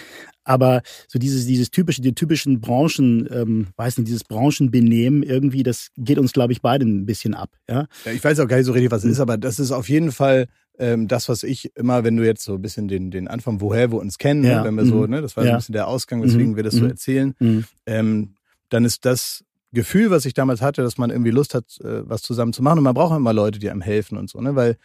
Aber 0.43 0.83
so 1.07 1.19
dieses, 1.19 1.47
dieses 1.47 1.71
typische, 1.71 2.01
die 2.03 2.15
typischen 2.15 2.61
Branchen, 2.61 3.29
ähm, 3.31 3.69
weiß 3.77 3.99
nicht, 3.99 4.09
dieses 4.09 4.25
Branchenbenehmen 4.25 5.23
irgendwie, 5.23 5.63
das 5.63 5.89
geht 5.97 6.19
uns, 6.19 6.33
glaube 6.33 6.53
ich, 6.53 6.63
beide 6.63 6.85
ein 6.85 7.07
bisschen 7.07 7.35
ab, 7.35 7.51
ja. 7.69 7.87
Ja, 8.05 8.13
ich 8.13 8.25
weiß 8.25 8.41
auch 8.41 8.49
gar 8.49 8.57
nicht 8.57 8.67
so 8.67 8.73
richtig, 8.73 8.91
was 8.91 9.05
es 9.05 9.13
ist, 9.13 9.21
aber 9.21 9.39
das 9.39 9.61
ist 9.61 9.71
auf 9.71 9.89
jeden 9.89 10.13
Fall 10.13 10.47
ähm, 10.81 11.07
das, 11.09 11.29
was 11.29 11.43
ich 11.45 11.75
immer, 11.77 12.03
wenn 12.05 12.17
du 12.17 12.25
jetzt 12.25 12.43
so 12.43 12.55
ein 12.55 12.63
bisschen 12.63 12.89
den, 12.89 13.11
den 13.11 13.29
Anfang, 13.29 13.61
woher 13.61 13.93
wir 13.93 13.99
uns 13.99 14.19
kennen, 14.19 14.43
Ja, 14.45 14.59
ne, 14.59 14.65
wenn 14.65 14.75
wir 14.75 14.85
so, 14.87 15.03
mhm. 15.05 15.11
ne, 15.11 15.23
das 15.23 15.37
war 15.37 15.45
so 15.45 15.49
Ja. 15.49 15.55
ein 15.55 15.59
bisschen 15.59 15.73
der 15.75 15.87
Ausgang, 15.89 16.23
weswegen 16.23 16.53
Mhm, 16.53 16.57
wir 16.57 16.63
das 16.65 16.75
so 16.75 16.85
mhm. 16.85 16.91
erzählen, 16.91 17.35
Mhm. 17.39 17.65
ähm, 17.87 18.35
dann 18.71 18.85
ist 18.85 19.05
das 19.05 19.45
Gefühl, 19.73 20.11
was 20.11 20.25
ich 20.25 20.35
damals 20.35 20.63
hatte, 20.63 20.83
dass 20.83 20.99
man 20.99 21.11
irgendwie 21.11 21.31
Lust 21.31 21.55
hat, 21.55 21.79
äh, 21.85 22.09
was 22.09 22.23
zusammen 22.23 22.53
zu 22.53 22.63
machen 22.63 22.79
und 22.79 22.85
man 22.85 22.95
braucht 22.95 23.17
immer 23.17 23.33
Leute, 23.33 23.59
die 23.61 23.71
einem 23.71 23.83
helfen 23.83 24.19
und 24.19 24.29
so, 24.31 24.41
ne, 24.41 24.57
weil 24.57 24.77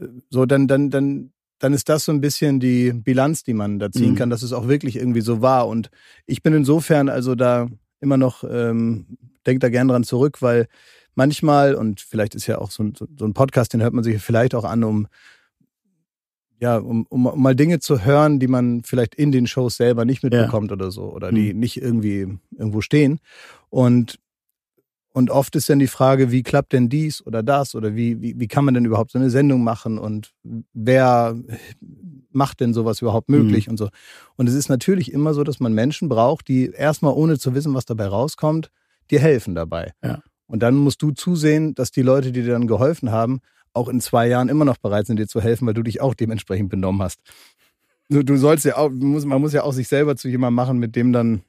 äh, 0.00 0.06
so 0.30 0.46
dann, 0.46 0.66
dann, 0.68 0.90
dann, 0.90 1.32
dann 1.58 1.72
ist 1.72 1.88
das 1.88 2.04
so 2.04 2.12
ein 2.12 2.20
bisschen 2.20 2.60
die 2.60 2.92
Bilanz, 2.92 3.42
die 3.42 3.54
man 3.54 3.78
da 3.78 3.90
ziehen 3.90 4.12
Mhm. 4.12 4.16
kann, 4.16 4.30
dass 4.30 4.42
es 4.42 4.52
auch 4.52 4.68
wirklich 4.68 4.96
irgendwie 4.96 5.22
so 5.22 5.42
war 5.42 5.66
und 5.68 5.90
ich 6.26 6.42
bin 6.42 6.52
insofern 6.54 7.08
also 7.08 7.34
da 7.34 7.68
immer 8.00 8.16
noch, 8.16 8.44
ähm, 8.44 9.06
denk 9.46 9.60
da 9.60 9.68
gern 9.70 9.88
dran 9.88 10.04
zurück, 10.04 10.42
weil 10.42 10.66
manchmal, 11.16 11.74
und 11.74 12.00
vielleicht 12.00 12.34
ist 12.34 12.46
ja 12.46 12.58
auch 12.58 12.70
so 12.70 12.84
ein, 12.84 12.94
so 12.94 13.24
ein 13.24 13.34
Podcast, 13.34 13.72
den 13.72 13.82
hört 13.82 13.94
man 13.94 14.04
sich 14.04 14.22
vielleicht 14.22 14.54
auch 14.54 14.64
an, 14.64 14.84
um 14.84 15.08
ja, 16.58 16.78
um, 16.78 17.06
um, 17.08 17.26
um 17.26 17.42
mal 17.42 17.54
Dinge 17.54 17.80
zu 17.80 18.04
hören, 18.04 18.38
die 18.40 18.48
man 18.48 18.82
vielleicht 18.82 19.14
in 19.14 19.30
den 19.30 19.46
Shows 19.46 19.76
selber 19.76 20.04
nicht 20.04 20.22
mitbekommt 20.22 20.72
oder 20.72 20.90
so, 20.90 21.12
oder 21.12 21.30
die 21.30 21.52
nicht 21.52 21.80
irgendwie 21.80 22.38
irgendwo 22.56 22.80
stehen. 22.80 23.20
Und, 23.68 24.18
und 25.12 25.30
oft 25.30 25.54
ist 25.56 25.68
dann 25.68 25.78
die 25.78 25.86
Frage, 25.86 26.32
wie 26.32 26.42
klappt 26.42 26.72
denn 26.72 26.88
dies 26.88 27.24
oder 27.26 27.42
das? 27.42 27.74
Oder 27.74 27.94
wie, 27.94 28.22
wie, 28.22 28.40
wie 28.40 28.48
kann 28.48 28.64
man 28.64 28.74
denn 28.74 28.86
überhaupt 28.86 29.10
so 29.10 29.18
eine 29.18 29.30
Sendung 29.30 29.64
machen? 29.64 29.98
Und 29.98 30.32
wer 30.72 31.36
macht 32.30 32.60
denn 32.60 32.72
sowas 32.72 33.02
überhaupt 33.02 33.28
möglich 33.28 33.68
und 33.68 33.76
so? 33.76 33.88
Und 34.36 34.48
es 34.48 34.54
ist 34.54 34.68
natürlich 34.68 35.12
immer 35.12 35.34
so, 35.34 35.44
dass 35.44 35.60
man 35.60 35.74
Menschen 35.74 36.08
braucht, 36.08 36.48
die 36.48 36.70
erstmal 36.70 37.12
ohne 37.12 37.38
zu 37.38 37.54
wissen, 37.54 37.74
was 37.74 37.84
dabei 37.84 38.06
rauskommt, 38.06 38.70
dir 39.10 39.20
helfen 39.20 39.54
dabei. 39.54 39.92
Ja. 40.02 40.22
Und 40.46 40.62
dann 40.62 40.76
musst 40.76 41.02
du 41.02 41.10
zusehen, 41.10 41.74
dass 41.74 41.90
die 41.90 42.02
Leute, 42.02 42.32
die 42.32 42.42
dir 42.42 42.52
dann 42.52 42.66
geholfen 42.66 43.10
haben, 43.10 43.40
auch 43.72 43.88
in 43.88 44.00
zwei 44.00 44.26
Jahren 44.28 44.48
immer 44.48 44.64
noch 44.64 44.78
bereit 44.78 45.06
sind, 45.06 45.18
dir 45.18 45.26
zu 45.26 45.40
helfen, 45.40 45.66
weil 45.66 45.74
du 45.74 45.82
dich 45.82 46.00
auch 46.00 46.14
dementsprechend 46.14 46.70
benommen 46.70 47.02
hast. 47.02 47.20
Du, 48.08 48.22
du 48.22 48.36
sollst 48.36 48.64
ja 48.64 48.76
auch, 48.76 48.90
man 48.90 49.40
muss 49.40 49.52
ja 49.52 49.64
auch 49.64 49.72
sich 49.72 49.88
selber 49.88 50.16
zu 50.16 50.28
jemandem 50.28 50.54
machen, 50.54 50.78
mit 50.78 50.96
dem 50.96 51.12
dann, 51.12 51.42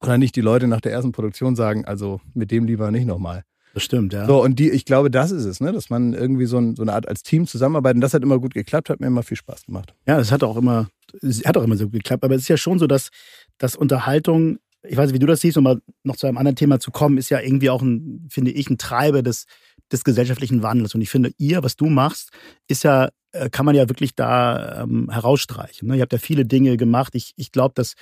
oder 0.00 0.18
nicht 0.18 0.36
die 0.36 0.40
Leute 0.40 0.66
nach 0.66 0.80
der 0.80 0.92
ersten 0.92 1.12
Produktion 1.12 1.56
sagen, 1.56 1.84
also 1.84 2.20
mit 2.34 2.50
dem 2.50 2.64
lieber 2.64 2.90
nicht 2.90 3.06
nochmal. 3.06 3.44
Das 3.74 3.82
stimmt, 3.82 4.12
ja. 4.12 4.26
So, 4.26 4.40
und 4.42 4.60
die, 4.60 4.70
ich 4.70 4.84
glaube, 4.84 5.10
das 5.10 5.32
ist 5.32 5.44
es, 5.44 5.60
ne? 5.60 5.72
dass 5.72 5.90
man 5.90 6.14
irgendwie 6.14 6.46
so, 6.46 6.58
ein, 6.58 6.76
so 6.76 6.82
eine 6.82 6.92
Art 6.92 7.08
als 7.08 7.24
Team 7.24 7.46
zusammenarbeitet. 7.46 7.96
Und 7.96 8.00
das 8.02 8.14
hat 8.14 8.22
immer 8.22 8.38
gut 8.38 8.54
geklappt, 8.54 8.88
hat 8.88 9.00
mir 9.00 9.08
immer 9.08 9.24
viel 9.24 9.36
Spaß 9.36 9.66
gemacht. 9.66 9.94
Ja, 10.06 10.18
es 10.20 10.30
hat 10.30 10.44
auch 10.44 10.56
immer, 10.56 10.88
es 11.22 11.44
hat 11.44 11.56
auch 11.56 11.64
immer 11.64 11.76
so 11.76 11.88
geklappt. 11.88 12.22
Aber 12.22 12.36
es 12.36 12.42
ist 12.42 12.48
ja 12.48 12.56
schon 12.56 12.78
so, 12.78 12.86
dass, 12.86 13.10
dass 13.58 13.74
Unterhaltung, 13.74 14.58
ich 14.86 14.96
weiß 14.96 15.06
nicht, 15.06 15.14
wie 15.14 15.20
du 15.20 15.26
das 15.26 15.40
siehst, 15.40 15.56
um 15.56 15.64
mal 15.64 15.80
noch 16.02 16.16
zu 16.16 16.26
einem 16.26 16.38
anderen 16.38 16.56
Thema 16.56 16.80
zu 16.80 16.90
kommen, 16.90 17.18
ist 17.18 17.30
ja 17.30 17.40
irgendwie 17.40 17.70
auch 17.70 17.82
ein, 17.82 18.28
finde 18.30 18.50
ich, 18.50 18.68
ein 18.70 18.78
Treiber 18.78 19.22
des, 19.22 19.46
des 19.90 20.04
gesellschaftlichen 20.04 20.62
Wandels. 20.62 20.94
Und 20.94 21.00
ich 21.00 21.10
finde, 21.10 21.32
ihr, 21.38 21.62
was 21.62 21.76
du 21.76 21.86
machst, 21.86 22.30
ist 22.68 22.84
ja 22.84 23.10
äh, 23.32 23.50
kann 23.50 23.66
man 23.66 23.74
ja 23.74 23.88
wirklich 23.88 24.14
da 24.14 24.82
ähm, 24.82 25.10
herausstreichen. 25.10 25.88
Ne? 25.88 25.96
Ihr 25.96 26.02
habt 26.02 26.12
ja 26.12 26.18
viele 26.18 26.44
Dinge 26.44 26.76
gemacht. 26.76 27.14
Ich, 27.14 27.32
ich 27.36 27.50
glaube, 27.50 27.72
dass 27.74 27.94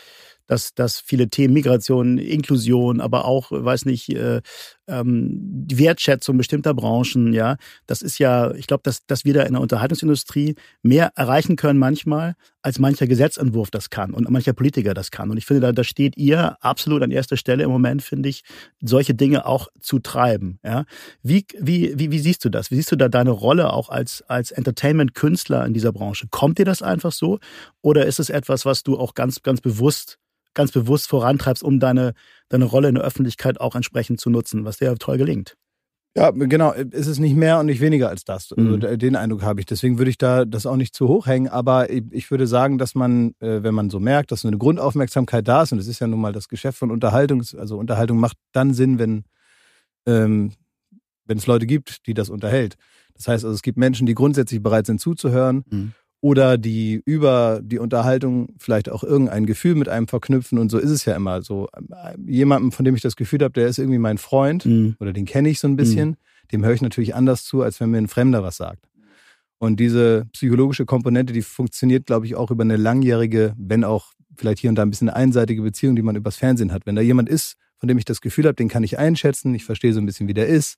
dass, 0.47 0.75
dass 0.75 1.01
viele 1.01 1.29
Themen 1.29 1.55
Migration, 1.55 2.19
Inklusion, 2.19 3.01
aber 3.01 3.25
auch, 3.25 3.51
weiß 3.51 3.87
nicht, 3.87 4.11
äh, 4.11 4.43
ähm, 4.89 5.67
die 5.67 5.79
Wertschätzung 5.79 6.37
bestimmter 6.37 6.75
Branchen, 6.75 7.33
ja, 7.33 7.57
das 7.87 8.03
ist 8.03 8.19
ja, 8.19 8.53
ich 8.53 8.67
glaube, 8.67 8.83
dass, 8.85 9.07
dass 9.07 9.25
wir 9.25 9.35
da 9.35 9.43
in 9.43 9.53
der 9.53 9.63
Unterhaltungsindustrie 9.63 10.57
mehr 10.83 11.13
erreichen 11.15 11.57
können 11.57 11.79
manchmal, 11.79 12.35
als 12.63 12.79
mancher 12.79 13.07
Gesetzentwurf 13.07 13.71
das 13.71 13.91
kann 13.91 14.15
und 14.15 14.29
mancher 14.31 14.53
Politiker 14.53 14.95
das 14.95 15.11
kann. 15.11 15.31
Und 15.31 15.37
ich 15.37 15.47
finde, 15.47 15.61
da, 15.61 15.73
da 15.73 15.85
steht 15.85 16.17
ihr 16.17 16.57
absolut 16.61 17.03
an 17.03 17.11
erster 17.11 17.37
Stelle 17.37 17.65
im 17.65 17.71
Moment, 17.71 18.03
finde 18.03 18.29
ich, 18.29 18.45
solche 18.81 19.15
Dinge 19.15 19.47
auch 19.47 19.69
zu 19.81 19.99
treiben. 19.99 20.59
Ja? 20.65 20.85
Wie, 21.23 21.45
wie, 21.59 21.99
wie, 21.99 22.11
wie 22.11 22.19
siehst 22.19 22.45
du 22.45 22.51
das? 22.51 22.71
Wie 22.71 22.77
siehst 22.77 22.93
du 22.93 22.97
da 22.97 23.09
deine 23.09 23.31
Rolle 23.31 23.73
auch 23.73 23.89
als, 23.89 24.23
als 24.23 24.53
Entertainment-Künstler 24.53 25.67
in 25.67 25.75
dieser 25.75 25.93
Branche? 25.93 26.27
Kommt 26.31 26.59
dir 26.59 26.65
das 26.65 26.83
einfach 26.83 27.13
so? 27.13 27.39
Oder 27.81 28.07
ist 28.07 28.21
es 28.21 28.31
etwas, 28.31 28.65
was 28.65 28.83
du 28.83 28.99
auch 28.99 29.15
ganz, 29.15 29.43
ganz 29.43 29.61
bewusst 29.61 30.19
ganz 30.55 30.73
bewusst 30.73 31.09
vorantreibst, 31.09 31.63
um 31.63 31.81
deine, 31.81 32.15
deine 32.49 32.65
Rolle 32.65 32.89
in 32.89 32.95
der 32.95 33.05
Öffentlichkeit 33.05 33.61
auch 33.61 33.75
entsprechend 33.75 34.21
zu 34.21 34.31
nutzen, 34.31 34.65
was 34.65 34.79
dir 34.79 34.87
ja 34.87 34.95
toll 34.95 35.19
gelingt. 35.19 35.57
Ja, 36.15 36.31
genau. 36.31 36.75
Es 36.75 37.07
ist 37.07 37.21
nicht 37.21 37.37
mehr 37.37 37.59
und 37.59 37.67
nicht 37.67 37.81
weniger 37.81 38.11
als 38.11 38.25
das. 38.25 38.53
Also 38.53 38.77
mhm. 38.77 38.99
den 38.99 39.17
Eindruck 39.17 39.43
habe 39.43 39.61
ich. 39.61 39.67
Deswegen 39.67 39.97
würde 39.97 40.11
ich 40.11 40.19
da 40.19 40.45
das 40.45 40.67
auch 40.67 40.77
nicht 40.77 40.95
zu 40.95 41.09
hoch 41.09 41.27
hängen. 41.27 41.49
Aber 41.49 41.89
ich 41.89 42.31
würde 42.31 42.47
sagen, 42.47 42.77
dass 42.77 42.95
man, 42.95 43.35
äh, 43.41 43.63
wenn 43.63 43.75
man 43.75 43.89
so 43.89 43.99
merkt, 43.99 44.31
dass 44.31 44.45
eine 44.45 44.59
Grundaufmerksamkeit 44.59 45.49
da 45.49 45.63
ist, 45.63 45.73
und 45.73 45.79
das 45.79 45.87
ist 45.87 46.01
ja 46.01 46.07
nun 46.07 46.21
mal 46.21 46.33
das 46.33 46.49
Geschäft 46.49 46.77
von 46.77 46.91
Unterhaltung, 46.91 47.43
also 47.57 47.79
Unterhaltung 47.79 48.19
macht 48.19 48.37
dann 48.53 48.75
Sinn, 48.75 48.99
wenn, 48.99 49.25
ähm, 50.07 50.53
wenn 51.25 51.39
es 51.39 51.47
Leute 51.47 51.67
gibt, 51.67 52.07
die 52.07 52.13
das 52.13 52.29
unterhält. 52.29 52.77
Das 53.15 53.29
heißt 53.29 53.45
also, 53.45 53.55
es 53.55 53.63
gibt 53.63 53.79
Menschen, 53.79 54.07
die 54.07 54.15
grundsätzlich 54.15 54.63
bereit 54.63 54.85
sind 54.85 55.01
zuzuhören. 55.01 55.65
Mhm 55.71 55.93
oder 56.23 56.57
die 56.57 57.03
über 57.05 57.61
die 57.63 57.81
Unterhaltung 57.81 58.55
vielleicht 58.59 58.89
auch 58.89 59.03
irgendein 59.03 59.45
Gefühl 59.45 59.75
mit 59.75 59.89
einem 59.89 60.07
verknüpfen 60.07 60.57
und 60.57 60.71
so 60.71 60.79
ist 60.79 60.91
es 60.91 61.05
ja 61.05 61.17
immer 61.17 61.43
so 61.43 61.69
jemandem 62.25 62.71
von 62.71 62.85
dem 62.85 62.95
ich 62.95 63.03
das 63.03 63.17
Gefühl 63.17 63.41
habe 63.41 63.53
der 63.53 63.67
ist 63.67 63.79
irgendwie 63.79 63.99
mein 63.99 64.19
Freund 64.19 64.65
mhm. 64.65 64.97
oder 65.01 65.13
den 65.13 65.27
kenne 65.27 65.51
ich 65.51 65.59
so 65.59 65.67
ein 65.67 65.77
bisschen 65.77 66.11
mhm. 66.11 66.17
dem 66.53 66.65
höre 66.65 66.75
ich 66.75 66.81
natürlich 66.81 67.17
anders 67.17 67.45
zu 67.45 67.63
als 67.63 67.81
wenn 67.81 67.91
mir 67.91 67.99
ein 67.99 68.09
Fremder 68.09 68.45
was 68.45 68.57
sagt 68.57 68.89
und 69.59 69.81
diese 69.81 70.27
psychologische 70.33 70.87
Komponente 70.87 71.33
die 71.33 71.43
funktioniert 71.43 72.07
glaube 72.07 72.27
ich 72.27 72.37
auch 72.37 72.53
über 72.53 72.63
eine 72.63 72.77
langjährige 72.77 73.53
wenn 73.59 73.83
auch 73.83 74.13
vielleicht 74.37 74.61
hier 74.61 74.71
und 74.71 74.77
da 74.77 74.83
ein 74.83 74.91
bisschen 74.91 75.11
einseitige 75.11 75.63
Beziehung 75.63 75.97
die 75.97 76.03
man 76.03 76.15
übers 76.15 76.37
Fernsehen 76.37 76.73
hat 76.73 76.87
wenn 76.87 76.95
da 76.95 77.03
jemand 77.03 77.29
ist 77.29 77.57
von 77.79 77.89
dem 77.89 77.99
ich 77.99 78.05
das 78.05 78.21
Gefühl 78.21 78.45
habe 78.45 78.55
den 78.55 78.69
kann 78.69 78.85
ich 78.85 78.97
einschätzen 78.97 79.53
ich 79.57 79.65
verstehe 79.65 79.93
so 79.93 80.01
ein 80.01 80.07
bisschen 80.07 80.29
wie 80.29 80.35
der 80.35 80.47
ist 80.47 80.77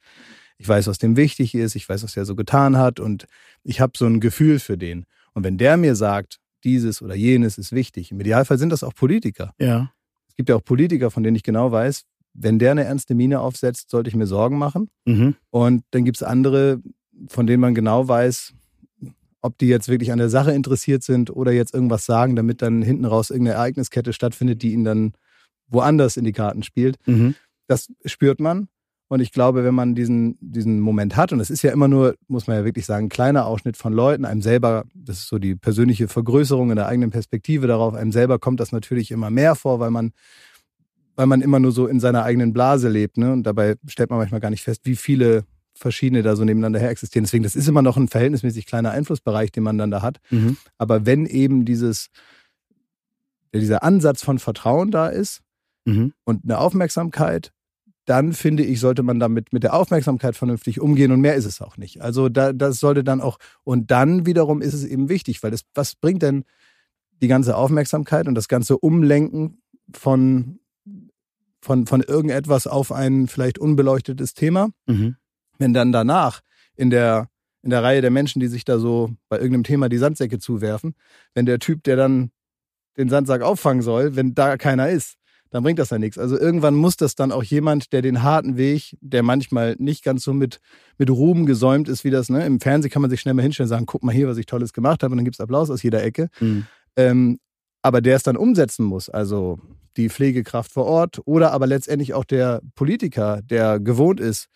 ich 0.57 0.67
weiß 0.67 0.87
was 0.87 0.97
dem 0.97 1.19
wichtig 1.19 1.55
ist 1.55 1.77
ich 1.77 1.87
weiß 1.87 2.03
was 2.03 2.15
der 2.15 2.25
so 2.25 2.35
getan 2.35 2.79
hat 2.79 2.99
und 2.99 3.27
ich 3.63 3.83
habe 3.83 3.93
so 3.95 4.07
ein 4.07 4.21
Gefühl 4.21 4.59
für 4.59 4.79
den 4.79 5.05
und 5.35 5.45
wenn 5.45 5.59
der 5.59 5.77
mir 5.77 5.95
sagt, 5.95 6.39
dieses 6.65 7.03
oder 7.03 7.15
jenes 7.15 7.59
ist 7.59 7.73
wichtig, 7.73 8.11
im 8.11 8.21
Idealfall 8.21 8.59
sind 8.59 8.71
das 8.71 8.83
auch 8.83 8.95
Politiker. 8.95 9.53
Ja. 9.59 9.93
Es 10.29 10.37
gibt 10.37 10.49
ja 10.49 10.57
auch 10.57 10.65
Politiker, 10.65 11.11
von 11.11 11.23
denen 11.23 11.37
ich 11.37 11.43
genau 11.43 11.71
weiß, 11.71 12.05
wenn 12.33 12.59
der 12.59 12.73
eine 12.73 12.85
ernste 12.85 13.15
Miene 13.15 13.41
aufsetzt, 13.41 13.91
sollte 13.91 14.09
ich 14.09 14.17
mir 14.17 14.27
Sorgen 14.27 14.59
machen. 14.59 14.89
Mhm. 15.05 15.37
Und 15.51 15.85
dann 15.93 16.05
gibt 16.05 16.17
es 16.17 16.23
andere, 16.23 16.83
von 17.29 17.47
denen 17.47 17.61
man 17.61 17.75
genau 17.75 18.09
weiß, 18.09 18.55
ob 19.41 19.59
die 19.59 19.69
jetzt 19.69 19.89
wirklich 19.89 20.11
an 20.11 20.19
der 20.19 20.31
Sache 20.31 20.53
interessiert 20.53 21.03
sind 21.03 21.31
oder 21.31 21.53
jetzt 21.53 21.75
irgendwas 21.75 22.07
sagen, 22.07 22.35
damit 22.35 22.63
dann 22.63 22.83
hinten 22.83 23.05
raus 23.05 23.31
irgendeine 23.31 23.57
Ereigniskette 23.57 24.13
stattfindet, 24.13 24.63
die 24.63 24.73
ihn 24.73 24.85
dann 24.85 25.13
woanders 25.69 26.17
in 26.17 26.25
die 26.25 26.33
Karten 26.33 26.63
spielt. 26.63 26.97
Mhm. 27.07 27.35
Das 27.67 27.93
spürt 28.05 28.41
man. 28.41 28.69
Und 29.15 29.21
ich 29.21 29.31
glaube, 29.31 29.63
wenn 29.63 29.77
man 29.77 29.95
diesen, 29.95 30.37
diesen 30.41 30.81
Moment 30.81 31.15
hat, 31.15 31.33
und 31.33 31.39
es 31.39 31.49
ist 31.49 31.63
ja 31.63 31.71
immer 31.71 31.87
nur, 31.87 32.17
muss 32.27 32.49
man 32.49 32.57
ja 32.57 32.65
wirklich 32.65 32.85
sagen, 32.85 33.07
ein 33.07 33.11
kleiner 33.11 33.47
Ausschnitt 33.47 33.77
von 33.77 33.93
Leuten, 33.93 34.25
einem 34.25 34.43
selber, 34.43 34.87
das 34.93 35.21
ist 35.21 35.29
so 35.29 35.39
die 35.39 35.55
persönliche 35.55 36.09
Vergrößerung 36.09 36.71
in 36.71 36.75
der 36.75 36.89
eigenen 36.89 37.11
Perspektive 37.11 37.69
darauf, 37.69 37.95
einem 37.95 38.11
selber 38.11 38.41
kommt 38.41 38.59
das 38.59 38.73
natürlich 38.73 39.13
immer 39.13 39.31
mehr 39.31 39.55
vor, 39.55 39.79
weil 39.79 39.93
man, 39.93 40.11
weil 41.15 41.27
man 41.27 41.43
immer 41.43 41.61
nur 41.61 41.71
so 41.71 41.87
in 41.87 42.01
seiner 42.01 42.25
eigenen 42.25 42.53
Blase 42.53 42.89
lebt. 42.89 43.17
Ne? 43.17 43.33
Und 43.33 43.45
dabei 43.45 43.77
stellt 43.87 44.11
man 44.11 44.19
manchmal 44.19 44.41
gar 44.41 44.51
nicht 44.51 44.65
fest, 44.65 44.81
wie 44.83 44.97
viele 44.97 45.45
verschiedene 45.75 46.25
da 46.25 46.35
so 46.35 46.43
nebeneinander 46.43 46.81
her 46.81 46.91
existieren. 46.91 47.23
Deswegen, 47.23 47.45
das 47.45 47.55
ist 47.55 47.69
immer 47.69 47.83
noch 47.83 47.97
ein 47.97 48.09
verhältnismäßig 48.09 48.67
kleiner 48.67 48.91
Einflussbereich, 48.91 49.53
den 49.53 49.63
man 49.63 49.79
dann 49.79 49.93
da 49.93 50.03
hat. 50.03 50.19
Mhm. 50.31 50.57
Aber 50.77 51.07
wenn 51.07 51.27
eben 51.27 51.65
dieses, 51.65 52.09
dieser 53.55 53.85
Ansatz 53.85 54.25
von 54.25 54.41
Vertrauen 54.41 54.91
da 54.91 55.07
ist 55.07 55.41
mhm. 55.85 56.15
und 56.25 56.43
eine 56.43 56.59
Aufmerksamkeit, 56.59 57.53
dann 58.05 58.33
finde 58.33 58.65
ich, 58.65 58.81
sollte 58.81 59.03
man 59.03 59.19
damit 59.19 59.53
mit 59.53 59.63
der 59.63 59.75
Aufmerksamkeit 59.75 60.37
vernünftig 60.37 60.81
umgehen 60.81 61.13
und 61.13 61.21
mehr 61.21 61.35
ist 61.35 61.47
es 61.47 61.61
auch 61.61 61.77
nicht. 61.77 62.03
Also 62.03 62.29
da, 62.29 62.53
das 62.53 62.79
sollte 62.79 63.03
dann 63.05 63.21
auch, 63.21 63.39
und 63.65 63.91
dann 63.91 64.27
wiederum 64.27 64.61
ist 64.61 64.75
es 64.75 64.85
eben 64.85 65.09
wichtig, 65.09 65.43
weil 65.43 65.51
das, 65.51 65.63
was 65.75 65.95
bringt 65.95 66.23
denn 66.23 66.45
die 67.23 67.29
ganze 67.29 67.57
Aufmerksamkeit 67.57 68.29
und 68.29 68.35
das 68.35 68.49
ganze 68.49 68.77
Umlenken 68.79 69.63
von, 69.93 70.59
von, 71.61 71.87
von 71.87 72.03
irgendetwas 72.03 72.67
auf 72.67 72.93
ein 72.93 73.27
vielleicht 73.27 73.59
unbeleuchtetes 73.59 74.35
Thema, 74.35 74.71
mhm. 74.87 75.17
wenn 75.59 75.73
dann 75.73 75.93
danach 75.93 76.41
in 76.77 76.91
der, 76.91 77.29
in 77.63 77.71
der 77.71 77.83
Reihe 77.83 78.03
der 78.03 78.11
Menschen, 78.11 78.41
die 78.41 78.49
sich 78.49 78.65
da 78.65 78.79
so 78.79 79.13
bei 79.29 79.37
irgendeinem 79.37 79.65
Thema 79.65 79.89
die 79.89 79.99
Sandsäcke 79.99 80.39
zuwerfen, 80.39 80.95
wenn 81.33 81.47
der 81.47 81.59
Typ, 81.59 81.83
der 81.85 81.97
dann 81.97 82.31
den 82.99 83.09
Sandsack 83.09 83.43
auffangen 83.43 83.83
soll, 83.83 84.15
wenn 84.17 84.35
da 84.35 84.57
keiner 84.57 84.91
ist, 84.91 85.17
dann 85.55 85.63
bringt 85.63 85.79
das 85.79 85.91
ja 85.91 85.99
nichts. 85.99 86.19
Also 86.19 86.37
irgendwann 86.37 86.75
muss 86.75 86.97
das 86.97 87.15
dann 87.15 87.31
auch 87.31 87.45
jemand, 87.45 87.93
der 87.93 88.03
den 88.03 88.25
harten 88.25 88.57
Weg, 88.57 88.97
der 89.01 89.23
manchmal 89.23 89.77
nicht 89.79 90.03
ganz 90.03 90.25
so 90.25 90.33
mit, 90.33 90.59
mit 90.99 91.11
Ruhm 91.11 91.47
gesäumt 91.47 91.89
ist, 91.89 92.03
wie 92.03 92.11
das, 92.11 92.29
ne? 92.29 92.45
Im 92.45 92.59
Fernsehen 92.59 92.91
kann 92.91 93.03
man 93.03 93.09
sich 93.09 93.21
schnell 93.21 93.35
mal 93.35 93.43
hinstellen 93.43 93.67
und 93.67 93.71
sagen, 93.71 93.87
guck 93.87 94.03
mal 94.03 94.13
hier, 94.13 94.27
was 94.27 94.37
ich 94.37 94.47
Tolles 94.47 94.73
gemacht 94.73 95.05
habe, 95.05 95.13
und 95.13 95.19
dann 95.19 95.25
gibt 95.25 95.37
es 95.37 95.41
Applaus 95.41 95.71
aus 95.71 95.85
jeder 95.85 96.03
Ecke. 96.03 96.29
Mhm. 96.41 96.67
Ähm, 96.97 97.39
aber 97.83 98.01
der 98.01 98.17
es 98.17 98.25
dann 98.25 98.37
umsetzen 98.37 98.85
muss, 98.85 99.09
also 99.09 99.61
die 99.97 100.09
Pflegekraft 100.09 100.73
vor 100.73 100.87
Ort 100.87 101.21
oder 101.25 101.53
aber 101.53 101.69
letztendlich 101.69 102.15
auch 102.15 102.25
der 102.25 102.61
Politiker, 102.75 103.41
der 103.41 103.79
gewohnt 103.79 104.19
ist, 104.19 104.49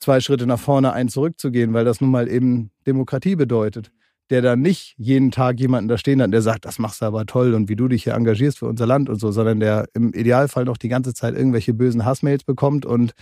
zwei 0.00 0.20
Schritte 0.20 0.46
nach 0.46 0.58
vorne, 0.58 0.94
einen 0.94 1.10
zurückzugehen, 1.10 1.74
weil 1.74 1.84
das 1.84 2.00
nun 2.00 2.10
mal 2.10 2.26
eben 2.26 2.70
Demokratie 2.86 3.36
bedeutet 3.36 3.92
der 4.30 4.42
dann 4.42 4.60
nicht 4.60 4.94
jeden 4.98 5.30
Tag 5.30 5.60
jemanden 5.60 5.88
da 5.88 5.98
stehen 5.98 6.20
hat, 6.20 6.32
der 6.32 6.42
sagt, 6.42 6.64
das 6.64 6.78
machst 6.78 7.00
du 7.00 7.06
aber 7.06 7.26
toll 7.26 7.54
und 7.54 7.68
wie 7.68 7.76
du 7.76 7.88
dich 7.88 8.04
hier 8.04 8.14
engagierst 8.14 8.58
für 8.58 8.66
unser 8.66 8.86
Land 8.86 9.08
und 9.08 9.20
so, 9.20 9.30
sondern 9.30 9.60
der 9.60 9.86
im 9.94 10.12
Idealfall 10.12 10.64
noch 10.64 10.76
die 10.76 10.88
ganze 10.88 11.14
Zeit 11.14 11.34
irgendwelche 11.34 11.74
bösen 11.74 12.04
Hassmails 12.04 12.44
bekommt 12.44 12.86
und 12.86 13.12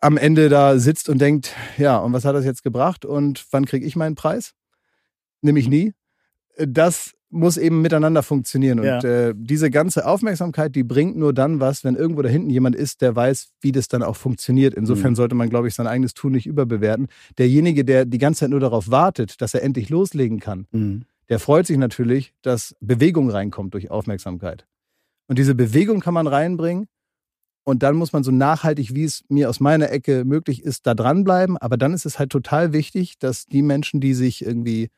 am 0.00 0.16
Ende 0.16 0.48
da 0.48 0.78
sitzt 0.78 1.08
und 1.08 1.20
denkt, 1.20 1.54
ja, 1.76 1.98
und 1.98 2.12
was 2.12 2.24
hat 2.24 2.34
das 2.34 2.44
jetzt 2.46 2.62
gebracht 2.62 3.04
und 3.04 3.44
wann 3.50 3.66
kriege 3.66 3.84
ich 3.84 3.96
meinen 3.96 4.14
Preis? 4.14 4.54
Nämlich 5.42 5.68
nie. 5.68 5.92
Das 6.56 7.12
muss 7.30 7.56
eben 7.56 7.80
miteinander 7.80 8.22
funktionieren. 8.22 8.80
Und 8.80 8.86
ja. 8.86 9.00
äh, 9.00 9.34
diese 9.36 9.70
ganze 9.70 10.06
Aufmerksamkeit, 10.06 10.74
die 10.74 10.82
bringt 10.82 11.16
nur 11.16 11.32
dann 11.32 11.60
was, 11.60 11.84
wenn 11.84 11.94
irgendwo 11.94 12.22
da 12.22 12.28
hinten 12.28 12.50
jemand 12.50 12.74
ist, 12.74 13.00
der 13.02 13.14
weiß, 13.14 13.50
wie 13.60 13.72
das 13.72 13.88
dann 13.88 14.02
auch 14.02 14.16
funktioniert. 14.16 14.74
Insofern 14.74 15.12
mhm. 15.12 15.16
sollte 15.16 15.34
man, 15.36 15.48
glaube 15.48 15.68
ich, 15.68 15.74
sein 15.74 15.86
eigenes 15.86 16.14
Tun 16.14 16.32
nicht 16.32 16.46
überbewerten. 16.46 17.06
Derjenige, 17.38 17.84
der 17.84 18.04
die 18.04 18.18
ganze 18.18 18.40
Zeit 18.40 18.50
nur 18.50 18.60
darauf 18.60 18.90
wartet, 18.90 19.40
dass 19.40 19.54
er 19.54 19.62
endlich 19.62 19.88
loslegen 19.88 20.40
kann, 20.40 20.66
mhm. 20.72 21.04
der 21.28 21.38
freut 21.38 21.66
sich 21.66 21.78
natürlich, 21.78 22.34
dass 22.42 22.74
Bewegung 22.80 23.30
reinkommt 23.30 23.74
durch 23.74 23.90
Aufmerksamkeit. 23.90 24.66
Und 25.28 25.38
diese 25.38 25.54
Bewegung 25.54 26.00
kann 26.00 26.14
man 26.14 26.26
reinbringen. 26.26 26.86
Und 27.62 27.84
dann 27.84 27.94
muss 27.94 28.12
man 28.12 28.24
so 28.24 28.32
nachhaltig, 28.32 28.94
wie 28.96 29.04
es 29.04 29.22
mir 29.28 29.48
aus 29.48 29.60
meiner 29.60 29.90
Ecke 29.90 30.24
möglich 30.24 30.64
ist, 30.64 30.86
da 30.86 30.94
dranbleiben. 30.94 31.56
Aber 31.56 31.76
dann 31.76 31.92
ist 31.92 32.06
es 32.06 32.18
halt 32.18 32.30
total 32.30 32.72
wichtig, 32.72 33.18
dass 33.18 33.46
die 33.46 33.62
Menschen, 33.62 34.00
die 34.00 34.14
sich 34.14 34.44
irgendwie 34.44 34.88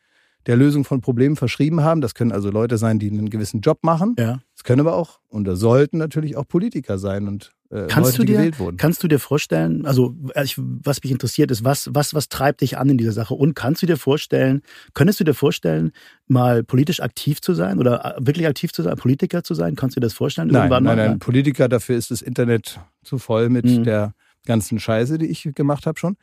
der 0.47 0.57
Lösung 0.57 0.85
von 0.85 1.01
Problemen 1.01 1.37
verschrieben 1.37 1.83
haben. 1.83 2.01
Das 2.01 2.15
können 2.15 2.33
also 2.33 2.51
Leute 2.51 2.79
sein, 2.79 2.99
die 2.99 3.11
einen 3.11 3.31
gewissen 3.31 3.61
Job 3.61 3.79
machen. 3.83 4.17
Ja. 4.19 4.41
Das 4.55 4.65
können 4.65 4.81
aber 4.81 4.95
auch 4.97 5.21
und 5.29 5.45
das 5.45 5.59
sollten 5.61 5.99
natürlich 5.99 6.37
auch 6.37 6.47
Politiker 6.47 6.99
sein 6.99 7.27
und 7.27 7.53
äh, 7.71 7.87
kannst 7.89 8.13
Leute, 8.13 8.19
du 8.19 8.25
dir, 8.25 8.27
die 8.27 8.37
gewählt 8.37 8.59
wurden. 8.59 8.77
Kannst 8.77 9.03
du 9.03 9.09
dir 9.09 9.19
vorstellen, 9.19 9.87
also 9.87 10.15
ich, 10.43 10.57
was 10.59 11.03
mich 11.03 11.11
interessiert 11.11 11.51
ist, 11.51 11.65
was, 11.65 11.89
was, 11.93 12.13
was 12.13 12.29
treibt 12.29 12.61
dich 12.61 12.77
an 12.77 12.91
in 12.91 12.99
dieser 12.99 13.13
Sache? 13.13 13.35
Und 13.35 13.55
kannst 13.55 13.83
du 13.83 13.87
dir 13.87 13.97
vorstellen, 13.97 14.63
könntest 14.95 15.21
du 15.21 15.25
dir 15.25 15.35
vorstellen, 15.35 15.93
mal 16.29 16.63
politisch 16.63 17.01
aktiv 17.01 17.41
zu 17.41 17.55
sein 17.55 17.79
oder 17.79 18.17
äh, 18.19 18.27
wirklich 18.27 18.47
aktiv 18.47 18.73
zu 18.73 18.83
sein, 18.83 18.97
Politiker 18.97 19.43
zu 19.43 19.55
sein? 19.55 19.75
Kannst 19.75 19.97
du 19.97 20.01
dir 20.01 20.07
das 20.07 20.15
vorstellen? 20.15 20.49
Nein, 20.49 20.69
nein, 20.69 20.85
nein, 20.85 21.19
Politiker, 21.19 21.69
dafür 21.69 21.97
ist 21.97 22.11
das 22.11 22.21
Internet 22.21 22.79
zu 23.03 23.19
voll 23.19 23.49
mit 23.49 23.65
mhm. 23.65 23.85
der 23.85 24.15
ganzen 24.47 24.79
Scheiße, 24.79 25.19
die 25.19 25.27
ich 25.27 25.49
gemacht 25.55 25.87
habe 25.87 25.99
schon. 25.99 26.17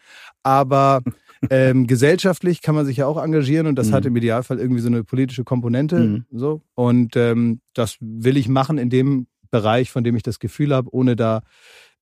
Aber 0.43 1.01
ähm, 1.49 1.87
gesellschaftlich 1.87 2.61
kann 2.61 2.75
man 2.75 2.85
sich 2.85 2.97
ja 2.97 3.05
auch 3.05 3.21
engagieren 3.21 3.67
und 3.67 3.75
das 3.75 3.89
mhm. 3.89 3.93
hat 3.93 4.05
im 4.05 4.15
Idealfall 4.15 4.59
irgendwie 4.59 4.81
so 4.81 4.87
eine 4.87 5.03
politische 5.03 5.43
Komponente. 5.43 5.99
Mhm. 5.99 6.25
So. 6.31 6.61
Und 6.75 7.15
ähm, 7.15 7.61
das 7.73 7.97
will 7.99 8.37
ich 8.37 8.49
machen 8.49 8.77
in 8.77 8.89
dem 8.89 9.27
Bereich, 9.51 9.91
von 9.91 10.03
dem 10.03 10.15
ich 10.15 10.23
das 10.23 10.39
Gefühl 10.39 10.73
habe, 10.73 10.93
ohne 10.93 11.15
da 11.15 11.41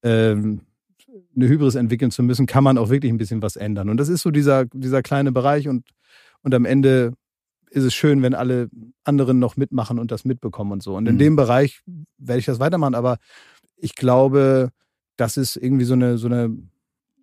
ähm, 0.03 0.61
eine 1.35 1.47
Hybris 1.47 1.75
entwickeln 1.75 2.11
zu 2.11 2.23
müssen, 2.23 2.45
kann 2.45 2.63
man 2.63 2.77
auch 2.77 2.89
wirklich 2.89 3.11
ein 3.11 3.17
bisschen 3.17 3.41
was 3.41 3.55
ändern. 3.55 3.89
Und 3.89 3.97
das 3.97 4.09
ist 4.09 4.21
so 4.21 4.31
dieser, 4.31 4.65
dieser 4.65 5.01
kleine 5.01 5.31
Bereich 5.31 5.67
und, 5.67 5.85
und 6.41 6.53
am 6.53 6.65
Ende 6.65 7.13
ist 7.69 7.83
es 7.83 7.93
schön, 7.93 8.21
wenn 8.21 8.33
alle 8.33 8.69
anderen 9.03 9.39
noch 9.39 9.57
mitmachen 9.57 9.99
und 9.99 10.11
das 10.11 10.25
mitbekommen 10.25 10.71
und 10.71 10.83
so. 10.83 10.95
Und 10.95 11.07
in 11.07 11.15
mhm. 11.15 11.19
dem 11.19 11.35
Bereich 11.35 11.81
werde 12.17 12.39
ich 12.39 12.45
das 12.45 12.59
weitermachen, 12.59 12.95
aber 12.95 13.17
ich 13.77 13.95
glaube, 13.95 14.71
das 15.17 15.37
ist 15.37 15.57
irgendwie 15.57 15.85
so 15.85 15.93
eine, 15.93 16.17
so 16.17 16.27
eine, 16.27 16.55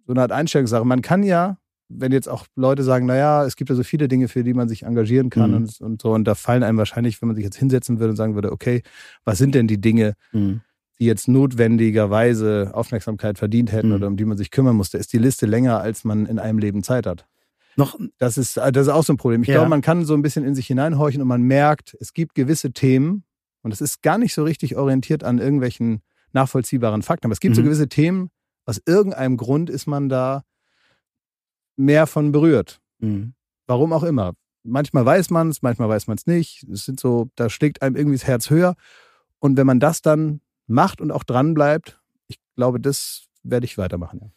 so 0.07 0.13
eine 0.13 0.23
Art 0.23 0.33
Einstellungssache. 0.33 0.85
Man 0.85 1.03
kann 1.03 1.23
ja, 1.23 1.59
wenn 1.89 2.13
jetzt 2.13 2.29
auch 2.29 2.47
Leute 2.57 2.83
sagen, 2.83 3.07
naja, 3.07 3.45
es 3.45 3.57
gibt 3.57 3.71
ja 3.71 3.77
so 3.77 3.83
viele 3.83 4.09
Dinge, 4.09 4.29
für 4.29 4.45
die 4.45 4.55
man 4.55 4.69
sich 4.69 4.83
engagieren 4.83 5.31
kann 5.31 5.51
mhm. 5.51 5.57
und, 5.57 5.81
und 5.81 6.03
so, 6.03 6.13
und 6.13 6.25
da 6.25 6.35
fallen 6.35 6.63
einem 6.63 6.79
wahrscheinlich, 6.79 7.21
wenn 7.23 7.29
man 7.29 7.37
sich 7.37 7.45
jetzt 7.45 7.57
hinsetzen 7.57 7.99
würde 7.99 8.11
und 8.11 8.17
sagen 8.17 8.35
würde, 8.35 8.53
okay, 8.53 8.83
was 9.25 9.39
sind 9.39 9.55
denn 9.55 9.67
die 9.67 9.81
Dinge, 9.81 10.15
mhm. 10.33 10.61
die 10.99 11.07
jetzt 11.07 11.29
notwendigerweise 11.29 12.71
Aufmerksamkeit 12.75 13.39
verdient 13.39 13.73
hätten 13.73 13.89
mhm. 13.89 13.95
oder 13.95 14.07
um 14.09 14.17
die 14.17 14.25
man 14.25 14.37
sich 14.37 14.51
kümmern 14.51 14.77
musste, 14.77 14.99
ist 14.99 15.13
die 15.13 15.19
Liste 15.19 15.47
länger, 15.47 15.81
als 15.81 16.05
man 16.05 16.27
in 16.27 16.39
einem 16.39 16.59
Leben 16.59 16.83
Zeit 16.83 17.07
hat. 17.07 17.27
Noch, 17.77 17.99
das 18.19 18.39
ist, 18.39 18.57
das 18.57 18.87
ist 18.87 18.89
auch 18.89 19.03
so 19.03 19.13
ein 19.13 19.17
Problem. 19.17 19.43
Ich 19.43 19.49
ja. 19.49 19.57
glaube, 19.57 19.71
man 19.71 19.81
kann 19.81 20.05
so 20.05 20.15
ein 20.15 20.23
bisschen 20.23 20.45
in 20.45 20.55
sich 20.55 20.67
hineinhorchen 20.67 21.21
und 21.21 21.29
man 21.29 21.43
merkt, 21.43 21.97
es 22.01 22.13
gibt 22.13 22.35
gewisse 22.35 22.73
Themen 22.73 23.25
und 23.63 23.73
es 23.73 23.81
ist 23.81 24.03
gar 24.03 24.19
nicht 24.19 24.33
so 24.33 24.45
richtig 24.45 24.77
orientiert 24.77 25.25
an 25.25 25.39
irgendwelchen 25.39 26.03
nachvollziehbaren 26.35 27.03
Fakten. 27.03 27.27
Aber 27.27 27.33
es 27.33 27.41
gibt 27.41 27.53
mhm. 27.53 27.57
so 27.57 27.63
gewisse 27.63 27.89
Themen, 27.89 28.31
aus 28.67 28.81
irgendeinem 28.87 29.37
Grund 29.37 29.71
ist 29.71 29.87
man 29.87 30.09
da 30.09 30.45
mehr 31.77 32.07
von 32.07 32.33
berührt. 32.33 32.81
Mhm. 32.99 33.35
Warum 33.67 33.93
auch 33.93 34.05
immer. 34.05 34.35
Manchmal 34.63 35.05
weiß 35.05 35.31
man 35.31 35.51
es, 35.51 35.63
manchmal 35.63 35.89
weiß 35.89 36.07
man 36.07 36.17
es 36.17 36.27
nicht. 36.27 36.65
Es 36.65 36.85
sind 36.85 36.99
so, 36.99 37.31
da 37.37 37.51
schlägt 37.51 37.83
einem 37.83 37.97
irgendwie 37.97 38.17
das 38.17 38.27
Herz 38.27 38.49
höher. 38.51 38.77
Und 39.39 39.57
wenn 39.57 39.67
man 39.67 39.81
das 39.81 40.01
dann 40.01 40.41
macht 40.67 41.01
und 41.01 41.11
auch 41.11 41.25
dran 41.25 41.53
bleibt, 41.53 42.01
ich 42.29 42.39
glaube, 42.57 42.81
das 42.81 43.27
werde 43.43 43.67
ich 43.67 43.77
weitermachen. 43.77 44.21
Ja. 44.23 44.31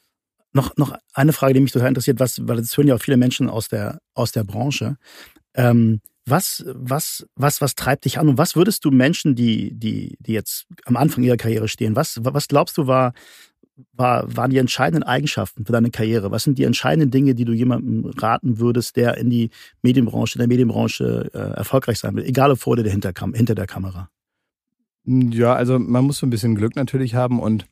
Noch, 0.51 0.75
noch 0.75 0.97
eine 1.13 1.33
Frage, 1.33 1.53
die 1.53 1.61
mich 1.61 1.71
total 1.71 1.89
interessiert, 1.89 2.19
was, 2.19 2.45
weil 2.47 2.57
das 2.57 2.75
hören 2.75 2.87
ja 2.87 2.95
auch 2.95 3.01
viele 3.01 3.17
Menschen 3.17 3.49
aus 3.49 3.69
der, 3.69 3.99
aus 4.13 4.31
der 4.31 4.43
Branche. 4.43 4.97
Ähm, 5.53 6.01
was, 6.29 6.63
was, 6.67 7.25
was, 7.35 7.61
was 7.61 7.75
treibt 7.75 8.05
dich 8.05 8.19
an 8.19 8.29
und 8.29 8.37
was 8.37 8.55
würdest 8.55 8.83
du 8.85 8.91
Menschen, 8.91 9.35
die, 9.35 9.73
die, 9.73 10.17
die 10.19 10.33
jetzt 10.33 10.67
am 10.85 10.97
Anfang 10.97 11.23
ihrer 11.23 11.37
Karriere 11.37 11.67
stehen, 11.67 11.95
was, 11.95 12.19
was 12.21 12.47
glaubst 12.47 12.77
du 12.77 12.87
war, 12.87 13.13
war, 13.93 14.35
waren 14.35 14.49
die 14.49 14.57
entscheidenden 14.57 15.03
Eigenschaften 15.03 15.65
für 15.65 15.71
deine 15.71 15.91
Karriere? 15.91 16.31
Was 16.31 16.43
sind 16.43 16.57
die 16.57 16.63
entscheidenden 16.63 17.11
Dinge, 17.11 17.35
die 17.35 17.45
du 17.45 17.53
jemandem 17.53 18.05
raten 18.17 18.59
würdest, 18.59 18.95
der 18.95 19.17
in 19.17 19.29
die 19.29 19.49
Medienbranche, 19.81 20.35
in 20.35 20.39
der 20.39 20.47
Medienbranche 20.47 21.29
äh, 21.33 21.37
erfolgreich 21.37 21.99
sein 21.99 22.15
will, 22.15 22.25
egal 22.25 22.51
ob 22.51 22.59
vor 22.59 22.73
oder 22.73 22.89
hinter, 22.89 23.13
hinter 23.33 23.55
der 23.55 23.67
Kamera? 23.67 24.09
Ja, 25.05 25.53
also 25.53 25.79
man 25.79 26.03
muss 26.05 26.17
so 26.17 26.25
ein 26.25 26.29
bisschen 26.29 26.55
Glück 26.55 26.75
natürlich 26.75 27.15
haben 27.15 27.39
und 27.39 27.65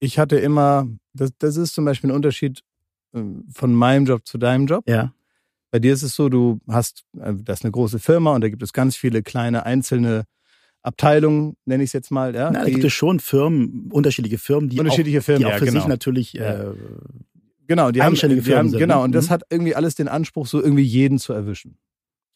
ich 0.00 0.18
hatte 0.18 0.36
immer, 0.36 0.88
das, 1.12 1.30
das 1.38 1.56
ist 1.56 1.74
zum 1.74 1.84
Beispiel 1.84 2.10
ein 2.10 2.16
Unterschied 2.16 2.62
äh, 3.14 3.22
von 3.52 3.72
meinem 3.72 4.06
Job 4.06 4.26
zu 4.26 4.38
deinem 4.38 4.66
Job. 4.66 4.88
Ja. 4.88 5.12
Bei 5.72 5.78
dir 5.78 5.94
ist 5.94 6.02
es 6.02 6.14
so, 6.14 6.28
du 6.28 6.60
hast, 6.68 7.04
äh, 7.18 7.32
das 7.34 7.60
ist 7.60 7.64
eine 7.64 7.72
große 7.72 7.98
Firma 7.98 8.34
und 8.34 8.42
da 8.42 8.48
gibt 8.48 8.62
es 8.62 8.72
ganz 8.72 8.94
viele 8.94 9.22
kleine 9.22 9.66
einzelne 9.66 10.24
Abteilungen, 10.82 11.56
nenne 11.64 11.82
ich 11.82 11.88
es 11.88 11.94
jetzt 11.94 12.10
mal. 12.10 12.34
Ja, 12.34 12.50
Na, 12.52 12.64
da 12.64 12.70
gibt 12.70 12.84
es 12.84 12.92
schon 12.92 13.20
Firmen, 13.20 13.88
unterschiedliche 13.90 14.38
Firmen, 14.38 14.68
die 14.68 14.78
unterschiedliche 14.78 15.20
auch, 15.20 15.24
Firmen, 15.24 15.40
die 15.40 15.46
auch 15.46 15.50
ja, 15.52 15.58
für 15.58 15.64
genau. 15.64 15.80
sich 15.80 15.88
natürlich 15.88 16.38
äh, 16.38 16.66
genau, 17.66 17.90
die 17.90 18.02
haben, 18.02 18.14
die 18.14 18.20
Firmen 18.20 18.48
haben, 18.50 18.68
sind, 18.68 18.78
genau, 18.78 18.98
ne? 18.98 19.04
und 19.04 19.12
das 19.12 19.26
mhm. 19.26 19.30
hat 19.30 19.42
irgendwie 19.48 19.74
alles 19.74 19.94
den 19.94 20.08
Anspruch, 20.08 20.46
so 20.46 20.62
irgendwie 20.62 20.82
jeden 20.82 21.18
zu 21.18 21.32
erwischen. 21.32 21.78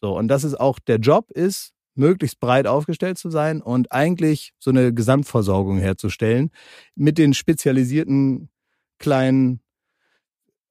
So, 0.01 0.17
und 0.17 0.29
das 0.29 0.43
ist 0.43 0.59
auch 0.59 0.79
der 0.79 0.97
Job 0.97 1.29
ist, 1.31 1.73
möglichst 1.93 2.39
breit 2.39 2.65
aufgestellt 2.65 3.17
zu 3.17 3.29
sein 3.29 3.61
und 3.61 3.91
eigentlich 3.91 4.53
so 4.59 4.71
eine 4.71 4.93
Gesamtversorgung 4.93 5.77
herzustellen 5.77 6.51
mit 6.95 7.17
den 7.17 7.33
spezialisierten 7.33 8.49
kleinen 8.99 9.61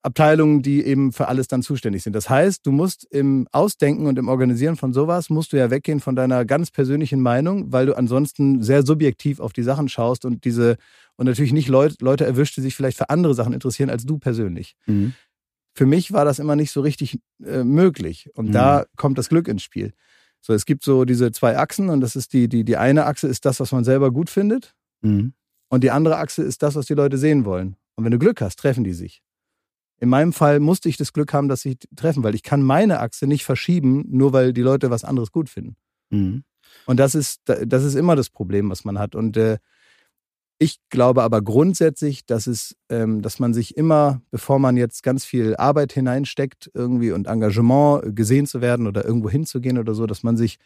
Abteilungen, 0.07 0.62
die 0.62 0.85
eben 0.85 1.11
für 1.11 1.27
alles 1.27 1.49
dann 1.49 1.62
zuständig 1.62 2.05
sind. 2.05 2.14
Das 2.14 2.31
heißt, 2.31 2.64
du 2.64 2.71
musst 2.71 3.05
im 3.11 3.49
Ausdenken 3.51 4.07
und 4.07 4.16
im 4.21 4.29
Organisieren 4.29 4.77
von 4.77 4.92
sowas, 4.92 5.31
musst 5.31 5.53
du 5.53 5.57
ja 5.57 5.69
weggehen 5.69 5.99
von 5.99 6.14
deiner 6.14 6.45
ganz 6.45 6.71
persönlichen 6.71 7.21
Meinung, 7.21 7.73
weil 7.73 7.87
du 7.87 7.97
ansonsten 7.97 8.62
sehr 8.62 8.87
subjektiv 8.87 9.40
auf 9.40 9.53
die 9.53 9.64
Sachen 9.64 9.88
schaust 9.88 10.25
und 10.25 10.45
diese, 10.45 10.77
und 11.16 11.27
natürlich 11.27 11.53
nicht 11.53 11.66
Leut, 11.66 12.01
Leute 12.01 12.25
erwischt, 12.25 12.57
die 12.57 12.61
sich 12.61 12.77
vielleicht 12.77 12.97
für 12.97 13.11
andere 13.11 13.35
Sachen 13.35 13.53
interessieren 13.53 13.90
als 13.90 14.07
du 14.07 14.19
persönlich. 14.19 14.77
Mhm. 14.87 15.14
Für 15.75 15.87
mich 15.87 16.12
war 16.12 16.25
das 16.25 16.38
immer 16.38 16.55
nicht 16.55 16.71
so 16.71 16.83
richtig 16.83 17.19
äh, 17.45 17.64
möglich. 17.64 18.31
Und 18.35 18.51
mhm. 18.51 18.53
da 18.53 18.87
kommt 18.97 19.19
das 19.19 19.29
Glück 19.29 19.49
ins 19.49 19.64
Spiel. 19.64 19.92
So, 20.40 20.55
es 20.55 20.66
gibt 20.66 20.85
so 20.85 21.05
diese 21.05 21.33
zwei 21.33 21.59
Achsen 21.59 21.90
und 21.90 22.01
das 22.01 22.14
ist 22.14 22.33
die, 22.33 22.49
die, 22.49 22.62
die 22.62 22.77
eine 22.77 23.07
Achse 23.07 23.27
ist 23.27 23.45
das, 23.45 23.59
was 23.59 23.73
man 23.73 23.83
selber 23.83 24.12
gut 24.12 24.31
findet. 24.31 24.73
Mhm. 25.03 25.33
Und 25.69 25.83
die 25.83 25.90
andere 25.90 26.19
Achse 26.19 26.45
ist 26.45 26.62
das, 26.62 26.77
was 26.77 26.87
die 26.87 26.95
Leute 26.95 27.19
sehen 27.19 27.45
wollen. 27.45 27.75
Und 27.97 28.05
wenn 28.05 28.12
du 28.12 28.21
Glück 28.21 28.40
hast, 28.40 28.61
treffen 28.61 28.85
die 28.85 28.92
sich. 28.92 29.21
In 29.99 30.09
meinem 30.09 30.33
Fall 30.33 30.61
musste 30.61 30.89
ich 30.89 30.97
das 30.97 31.13
Glück 31.13 31.33
haben, 31.33 31.49
dass 31.49 31.63
sie 31.63 31.79
treffen, 31.97 32.23
weil 32.23 32.35
ich 32.35 32.43
kann 32.43 32.63
meine 32.63 33.01
Achse 33.01 33.27
nicht 33.27 33.45
verschieben, 33.45 34.05
nur 34.09 34.33
weil 34.33 34.53
die 34.53 34.63
Leute 34.63 34.91
was 34.91 35.05
anderes 35.05 35.33
gut 35.33 35.49
finden. 35.49 35.77
Mhm. 36.11 36.45
Und 36.85 37.01
das 37.01 37.15
ist, 37.15 37.41
das 37.45 37.85
ist 37.85 37.95
immer 37.95 38.17
das 38.17 38.29
Problem, 38.29 38.71
was 38.71 38.85
man 38.85 38.99
hat. 38.99 39.15
Und 39.15 39.37
äh, 39.37 39.59
ich 40.59 40.79
glaube 40.89 41.23
aber 41.23 41.43
grundsätzlich, 41.43 42.25
dass 42.25 42.47
es, 42.47 42.77
ähm, 42.89 43.21
dass 43.21 43.39
man 43.39 43.53
sich 43.53 43.77
immer, 43.77 44.23
bevor 44.31 44.59
man 44.59 44.77
jetzt 44.77 45.03
ganz 45.03 45.25
viel 45.25 45.55
Arbeit 45.57 45.93
hineinsteckt, 45.93 46.71
irgendwie 46.73 47.13
und 47.13 47.27
Engagement 47.27 48.17
gesehen 48.17 48.47
zu 48.47 48.61
werden 48.61 48.87
oder 48.87 49.05
irgendwo 49.05 49.29
hinzugehen 49.29 49.79
oder 49.79 49.95
so, 49.95 50.07
dass 50.07 50.23
man 50.23 50.37
sich 50.37 50.59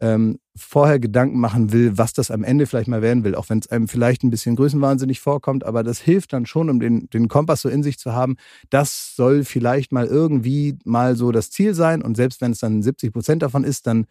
ähm, 0.00 0.38
vorher 0.56 0.98
Gedanken 0.98 1.38
machen 1.40 1.72
will, 1.72 1.98
was 1.98 2.12
das 2.12 2.30
am 2.30 2.44
Ende 2.44 2.66
vielleicht 2.66 2.88
mal 2.88 3.02
werden 3.02 3.24
will, 3.24 3.34
auch 3.34 3.48
wenn 3.48 3.58
es 3.58 3.68
einem 3.68 3.88
vielleicht 3.88 4.22
ein 4.22 4.30
bisschen 4.30 4.56
größenwahnsinnig 4.56 5.20
vorkommt, 5.20 5.64
aber 5.64 5.82
das 5.82 6.00
hilft 6.00 6.32
dann 6.32 6.46
schon, 6.46 6.70
um 6.70 6.80
den, 6.80 7.08
den 7.10 7.28
Kompass 7.28 7.62
so 7.62 7.68
in 7.68 7.82
sich 7.82 7.98
zu 7.98 8.12
haben. 8.12 8.36
Das 8.70 9.14
soll 9.16 9.44
vielleicht 9.44 9.92
mal 9.92 10.06
irgendwie 10.06 10.76
mal 10.84 11.16
so 11.16 11.32
das 11.32 11.50
Ziel 11.50 11.74
sein 11.74 12.02
und 12.02 12.16
selbst 12.16 12.40
wenn 12.40 12.52
es 12.52 12.58
dann 12.58 12.82
70 12.82 13.12
Prozent 13.12 13.42
davon 13.42 13.64
ist, 13.64 13.86
dann 13.86 14.06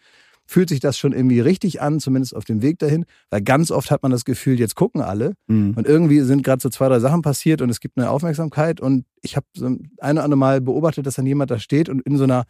fühlt 0.49 0.69
sich 0.69 0.79
das 0.79 0.97
schon 0.97 1.11
irgendwie 1.11 1.41
richtig 1.41 1.81
an, 1.81 1.99
zumindest 1.99 2.33
auf 2.33 2.45
dem 2.45 2.61
Weg 2.61 2.79
dahin, 2.79 3.05
weil 3.29 3.41
ganz 3.41 3.69
oft 3.69 3.91
hat 3.91 4.01
man 4.01 4.11
das 4.13 4.23
Gefühl, 4.23 4.57
jetzt 4.59 4.75
gucken 4.75 5.01
alle 5.01 5.33
mhm. 5.47 5.73
und 5.75 5.85
irgendwie 5.85 6.21
sind 6.21 6.43
gerade 6.43 6.61
so 6.61 6.69
zwei, 6.69 6.87
drei 6.87 6.99
Sachen 6.99 7.21
passiert 7.21 7.61
und 7.61 7.69
es 7.69 7.81
gibt 7.81 7.97
eine 7.97 8.09
Aufmerksamkeit 8.09 8.79
und 8.79 9.05
ich 9.21 9.35
habe 9.35 9.45
so 9.53 9.65
ein 9.65 9.89
oder 9.99 10.23
andere 10.23 10.37
Mal 10.37 10.61
beobachtet, 10.61 11.05
dass 11.05 11.15
dann 11.15 11.25
jemand 11.25 11.51
da 11.51 11.59
steht 11.59 11.89
und 11.89 12.01
in 12.01 12.17
so 12.17 12.23
einer 12.23 12.45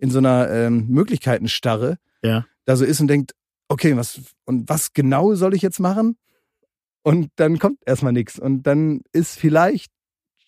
in 0.00 0.10
so 0.10 0.18
einer 0.18 0.48
ähm, 0.50 0.86
Möglichkeitenstarre 0.88 1.98
ja 2.22 2.44
da 2.68 2.76
so 2.76 2.84
ist 2.84 3.00
und 3.00 3.08
denkt, 3.08 3.32
okay, 3.68 3.96
was, 3.96 4.20
und 4.44 4.68
was 4.68 4.92
genau 4.92 5.34
soll 5.34 5.54
ich 5.54 5.62
jetzt 5.62 5.80
machen? 5.80 6.18
Und 7.02 7.30
dann 7.36 7.58
kommt 7.58 7.78
erstmal 7.86 8.12
nichts. 8.12 8.38
Und 8.38 8.64
dann 8.64 9.00
ist 9.12 9.38
vielleicht, 9.38 9.90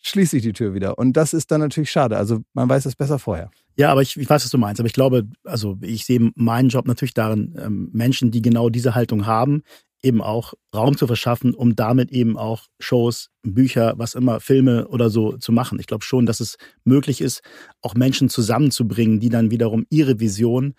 schließe 0.02 0.36
ich 0.36 0.42
die 0.42 0.52
Tür 0.52 0.74
wieder. 0.74 0.98
Und 0.98 1.14
das 1.14 1.32
ist 1.32 1.50
dann 1.50 1.60
natürlich 1.60 1.90
schade. 1.90 2.18
Also 2.18 2.40
man 2.52 2.68
weiß 2.68 2.84
es 2.84 2.94
besser 2.94 3.18
vorher. 3.18 3.50
Ja, 3.76 3.90
aber 3.90 4.02
ich, 4.02 4.18
ich 4.18 4.28
weiß, 4.28 4.44
was 4.44 4.50
du 4.50 4.58
meinst. 4.58 4.80
Aber 4.80 4.86
ich 4.86 4.92
glaube, 4.92 5.28
also 5.44 5.78
ich 5.80 6.04
sehe 6.04 6.30
meinen 6.34 6.68
Job 6.68 6.86
natürlich 6.86 7.14
darin, 7.14 7.54
ähm, 7.58 7.88
Menschen, 7.92 8.30
die 8.30 8.42
genau 8.42 8.68
diese 8.68 8.94
Haltung 8.94 9.24
haben, 9.24 9.62
eben 10.02 10.20
auch 10.20 10.52
Raum 10.74 10.98
zu 10.98 11.06
verschaffen, 11.06 11.54
um 11.54 11.76
damit 11.76 12.10
eben 12.10 12.36
auch 12.36 12.66
Shows, 12.78 13.30
Bücher, 13.42 13.94
was 13.96 14.14
immer, 14.14 14.40
Filme 14.40 14.88
oder 14.88 15.08
so 15.08 15.38
zu 15.38 15.52
machen. 15.52 15.78
Ich 15.80 15.86
glaube 15.86 16.04
schon, 16.04 16.26
dass 16.26 16.40
es 16.40 16.56
möglich 16.84 17.22
ist, 17.22 17.40
auch 17.80 17.94
Menschen 17.94 18.28
zusammenzubringen, 18.28 19.20
die 19.20 19.30
dann 19.30 19.50
wiederum 19.50 19.86
ihre 19.88 20.20
Vision 20.20 20.74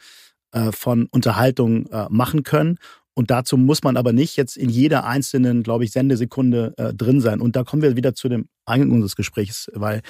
äh, 0.51 0.71
von 0.71 1.07
Unterhaltung 1.11 1.87
äh, 1.87 2.07
machen 2.09 2.43
können. 2.43 2.77
Und 3.13 3.29
dazu 3.29 3.57
muss 3.57 3.83
man 3.83 3.97
aber 3.97 4.13
nicht 4.13 4.37
jetzt 4.37 4.55
in 4.55 4.69
jeder 4.69 5.05
einzelnen, 5.05 5.63
glaube 5.63 5.83
ich, 5.83 5.91
Sendesekunde 5.91 6.73
äh, 6.77 6.93
drin 6.93 7.19
sein. 7.19 7.41
Und 7.41 7.55
da 7.55 7.63
kommen 7.63 7.81
wir 7.81 7.95
wieder 7.95 8.13
zu 8.13 8.29
dem 8.29 8.47
Eingang 8.65 8.91
unseres 8.91 9.15
Gesprächs, 9.15 9.69
weil 9.73 10.01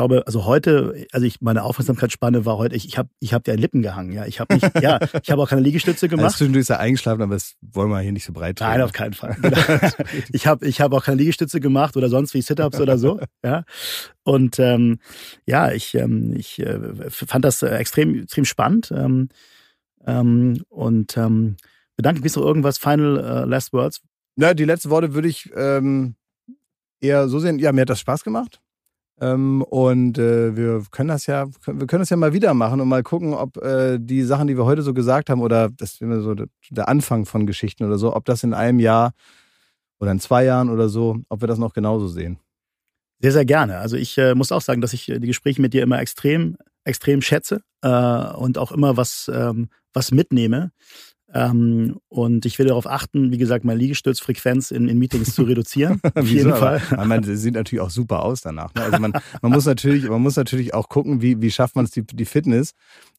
glaube, 0.00 0.26
also 0.26 0.46
heute, 0.46 1.06
also 1.12 1.26
ich 1.26 1.42
meine 1.42 1.62
Aufmerksamkeitsspanne 1.62 2.46
war 2.46 2.56
heute, 2.56 2.74
ich, 2.74 2.86
ich 2.86 2.96
habe 2.96 3.10
ich 3.20 3.34
hab 3.34 3.44
dir 3.44 3.52
an 3.52 3.58
Lippen 3.58 3.82
gehangen, 3.82 4.12
ja. 4.12 4.24
Ich 4.24 4.40
habe 4.40 4.54
nicht, 4.54 4.80
ja, 4.80 4.98
ich 5.22 5.30
habe 5.30 5.42
auch 5.42 5.48
keine 5.50 5.60
Liegestütze 5.60 6.08
gemacht. 6.08 6.24
Also 6.24 6.38
zwischendurch 6.38 6.62
ist 6.62 6.70
er 6.70 6.80
eingeschlafen, 6.80 7.20
aber 7.20 7.34
das 7.34 7.56
wollen 7.60 7.90
wir 7.90 8.00
hier 8.00 8.12
nicht 8.12 8.24
so 8.24 8.32
breit 8.32 8.56
treten. 8.56 8.70
Nein, 8.70 8.80
auf 8.80 8.92
keinen 8.92 9.12
Fall. 9.12 9.36
ich 10.32 10.46
habe 10.46 10.66
ich 10.66 10.80
hab 10.80 10.94
auch 10.94 11.04
keine 11.04 11.18
Liegestütze 11.18 11.60
gemacht 11.60 11.98
oder 11.98 12.08
sonst 12.08 12.32
wie 12.32 12.40
Sit-ups 12.40 12.80
oder 12.80 12.96
so, 12.96 13.20
ja. 13.44 13.64
Und 14.22 14.58
ähm, 14.58 15.00
ja, 15.44 15.70
ich, 15.70 15.94
ähm, 15.94 16.34
ich 16.34 16.58
äh, 16.60 17.10
fand 17.10 17.44
das 17.44 17.62
äh, 17.62 17.68
extrem, 17.68 18.22
extrem 18.22 18.46
spannend. 18.46 18.90
Ähm, 18.96 19.28
ähm, 20.06 20.62
und 20.70 21.16
ähm, 21.18 21.56
bedanke 21.96 22.22
mich 22.22 22.34
noch 22.36 22.44
irgendwas, 22.44 22.78
Final 22.78 23.18
uh, 23.18 23.46
Last 23.46 23.74
Words. 23.74 24.00
Ja, 24.36 24.54
die 24.54 24.64
letzten 24.64 24.88
Worte 24.88 25.12
würde 25.12 25.28
ich 25.28 25.50
ähm, 25.54 26.14
eher 27.02 27.28
so 27.28 27.38
sehen, 27.38 27.58
ja, 27.58 27.72
mir 27.72 27.82
hat 27.82 27.90
das 27.90 28.00
Spaß 28.00 28.24
gemacht. 28.24 28.62
Ähm, 29.20 29.62
und 29.62 30.18
äh, 30.18 30.56
wir 30.56 30.82
können 30.90 31.08
das 31.08 31.26
ja, 31.26 31.46
wir 31.66 31.86
können 31.86 32.00
das 32.00 32.10
ja 32.10 32.16
mal 32.16 32.32
wieder 32.32 32.54
machen 32.54 32.80
und 32.80 32.88
mal 32.88 33.02
gucken, 33.02 33.34
ob 33.34 33.58
äh, 33.58 33.98
die 34.00 34.22
Sachen, 34.22 34.46
die 34.46 34.56
wir 34.56 34.64
heute 34.64 34.82
so 34.82 34.94
gesagt 34.94 35.28
haben, 35.28 35.42
oder 35.42 35.68
das 35.68 35.92
ist 35.92 36.02
immer 36.02 36.20
so 36.20 36.34
der 36.34 36.88
Anfang 36.88 37.26
von 37.26 37.46
Geschichten 37.46 37.84
oder 37.84 37.98
so, 37.98 38.16
ob 38.16 38.24
das 38.24 38.42
in 38.42 38.54
einem 38.54 38.80
Jahr 38.80 39.12
oder 39.98 40.12
in 40.12 40.20
zwei 40.20 40.44
Jahren 40.44 40.70
oder 40.70 40.88
so, 40.88 41.18
ob 41.28 41.42
wir 41.42 41.48
das 41.48 41.58
noch 41.58 41.74
genauso 41.74 42.08
sehen. 42.08 42.38
Sehr, 43.20 43.32
sehr 43.32 43.44
gerne. 43.44 43.78
Also 43.78 43.96
ich 43.96 44.16
äh, 44.16 44.34
muss 44.34 44.52
auch 44.52 44.62
sagen, 44.62 44.80
dass 44.80 44.94
ich 44.94 45.04
die 45.04 45.20
Gespräche 45.20 45.60
mit 45.60 45.74
dir 45.74 45.82
immer 45.82 46.00
extrem, 46.00 46.56
extrem 46.84 47.20
schätze 47.20 47.60
äh, 47.82 47.88
und 47.88 48.56
auch 48.56 48.72
immer 48.72 48.96
was, 48.96 49.30
ähm, 49.32 49.68
was 49.92 50.10
mitnehme. 50.12 50.72
Ähm, 51.32 51.98
und 52.08 52.44
ich 52.44 52.58
will 52.58 52.66
darauf 52.66 52.86
achten, 52.86 53.30
wie 53.30 53.38
gesagt, 53.38 53.64
meine 53.64 53.78
Liegestützfrequenz 53.78 54.70
in, 54.72 54.88
in 54.88 54.98
Meetings 54.98 55.34
zu 55.34 55.42
reduzieren. 55.44 56.00
Auf 56.14 56.26
jeden 56.26 56.54
Fall. 56.54 56.82
Aber, 56.90 57.04
man 57.04 57.22
sieht 57.22 57.54
natürlich 57.54 57.80
auch 57.80 57.90
super 57.90 58.24
aus 58.24 58.40
danach. 58.40 58.74
Ne? 58.74 58.82
Also 58.82 58.98
man, 58.98 59.12
man 59.40 59.52
muss 59.52 59.64
natürlich, 59.64 60.08
man 60.08 60.20
muss 60.20 60.36
natürlich 60.36 60.74
auch 60.74 60.88
gucken, 60.88 61.22
wie, 61.22 61.40
wie 61.40 61.50
schafft 61.50 61.76
man 61.76 61.84
es 61.84 61.92
die, 61.92 62.02
die 62.02 62.24
Fitness. 62.24 62.72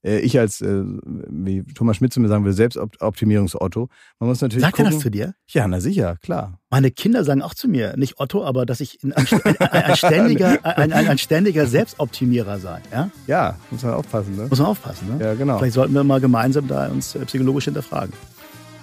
Äh, 0.04 0.20
ich 0.20 0.38
als, 0.40 0.62
äh, 0.62 0.84
wie 0.84 1.64
Thomas 1.64 1.98
Schmidt 1.98 2.12
zu 2.12 2.20
mir 2.20 2.28
sagen 2.28 2.44
will, 2.44 2.54
Selbstoptimierungsotto. 2.54 3.88
Man 4.20 4.30
muss 4.30 4.42
natürlich 4.42 4.64
Sagt 4.64 4.76
gucken. 4.76 4.92
er 4.92 4.94
das 4.94 5.02
zu 5.02 5.10
dir? 5.10 5.34
Ja, 5.48 5.68
na 5.68 5.80
sicher, 5.80 6.18
klar. 6.22 6.60
Meine 6.70 6.90
Kinder 6.90 7.24
sagen 7.24 7.42
auch 7.42 7.54
zu 7.54 7.68
mir, 7.68 7.98
nicht 7.98 8.20
Otto, 8.20 8.46
aber 8.46 8.66
dass 8.66 8.80
ich 8.80 8.98
ein, 9.04 9.12
ein, 9.12 9.28
ein, 9.72 9.96
ständiger, 9.96 10.66
ein, 10.78 10.94
ein, 10.94 11.18
ständiger 11.18 11.68
Selbstoptimierer 11.68 12.60
sei. 12.60 12.82
Ja? 12.92 13.10
ja, 13.28 13.58
muss 13.70 13.84
man 13.84 13.94
aufpassen. 13.94 14.38
Ne? 14.38 14.48
Muss 14.50 14.60
man 14.60 14.70
aufpassen. 14.70 15.18
Ne? 15.18 15.24
Ja, 15.24 15.34
genau. 15.34 15.58
Vielleicht 15.60 15.74
sollten 15.74 15.94
wir 15.94 16.04
mal 16.04 16.22
gemeinsam 16.22 16.68
da 16.68 16.88
uns 16.88 17.16
äh, 17.16 17.26
psychologisch 17.26 17.66
hinterfragen. 17.66 18.01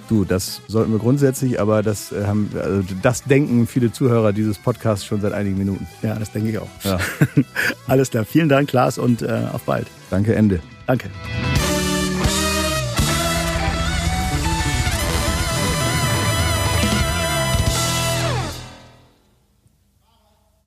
Du, 0.08 0.24
das 0.24 0.62
sollten 0.68 0.90
wir 0.92 0.98
grundsätzlich, 0.98 1.60
aber 1.60 1.82
das 1.82 2.12
äh, 2.12 2.24
haben 2.26 2.50
also 2.58 2.82
das 3.02 3.24
denken 3.24 3.66
viele 3.66 3.92
Zuhörer 3.92 4.32
dieses 4.32 4.58
Podcasts 4.58 5.04
schon 5.04 5.20
seit 5.20 5.34
einigen 5.34 5.58
Minuten. 5.58 5.86
Ja, 6.02 6.14
das 6.14 6.32
denke 6.32 6.50
ich 6.50 6.58
auch. 6.58 6.68
Ja. 6.82 6.98
Alles 7.86 8.10
klar. 8.10 8.24
Vielen 8.24 8.48
Dank, 8.48 8.70
Klaas, 8.70 8.96
und 8.96 9.20
äh, 9.20 9.42
auf 9.52 9.62
bald. 9.62 9.86
Danke, 10.10 10.34
Ende. 10.34 10.60
Danke. 10.86 11.10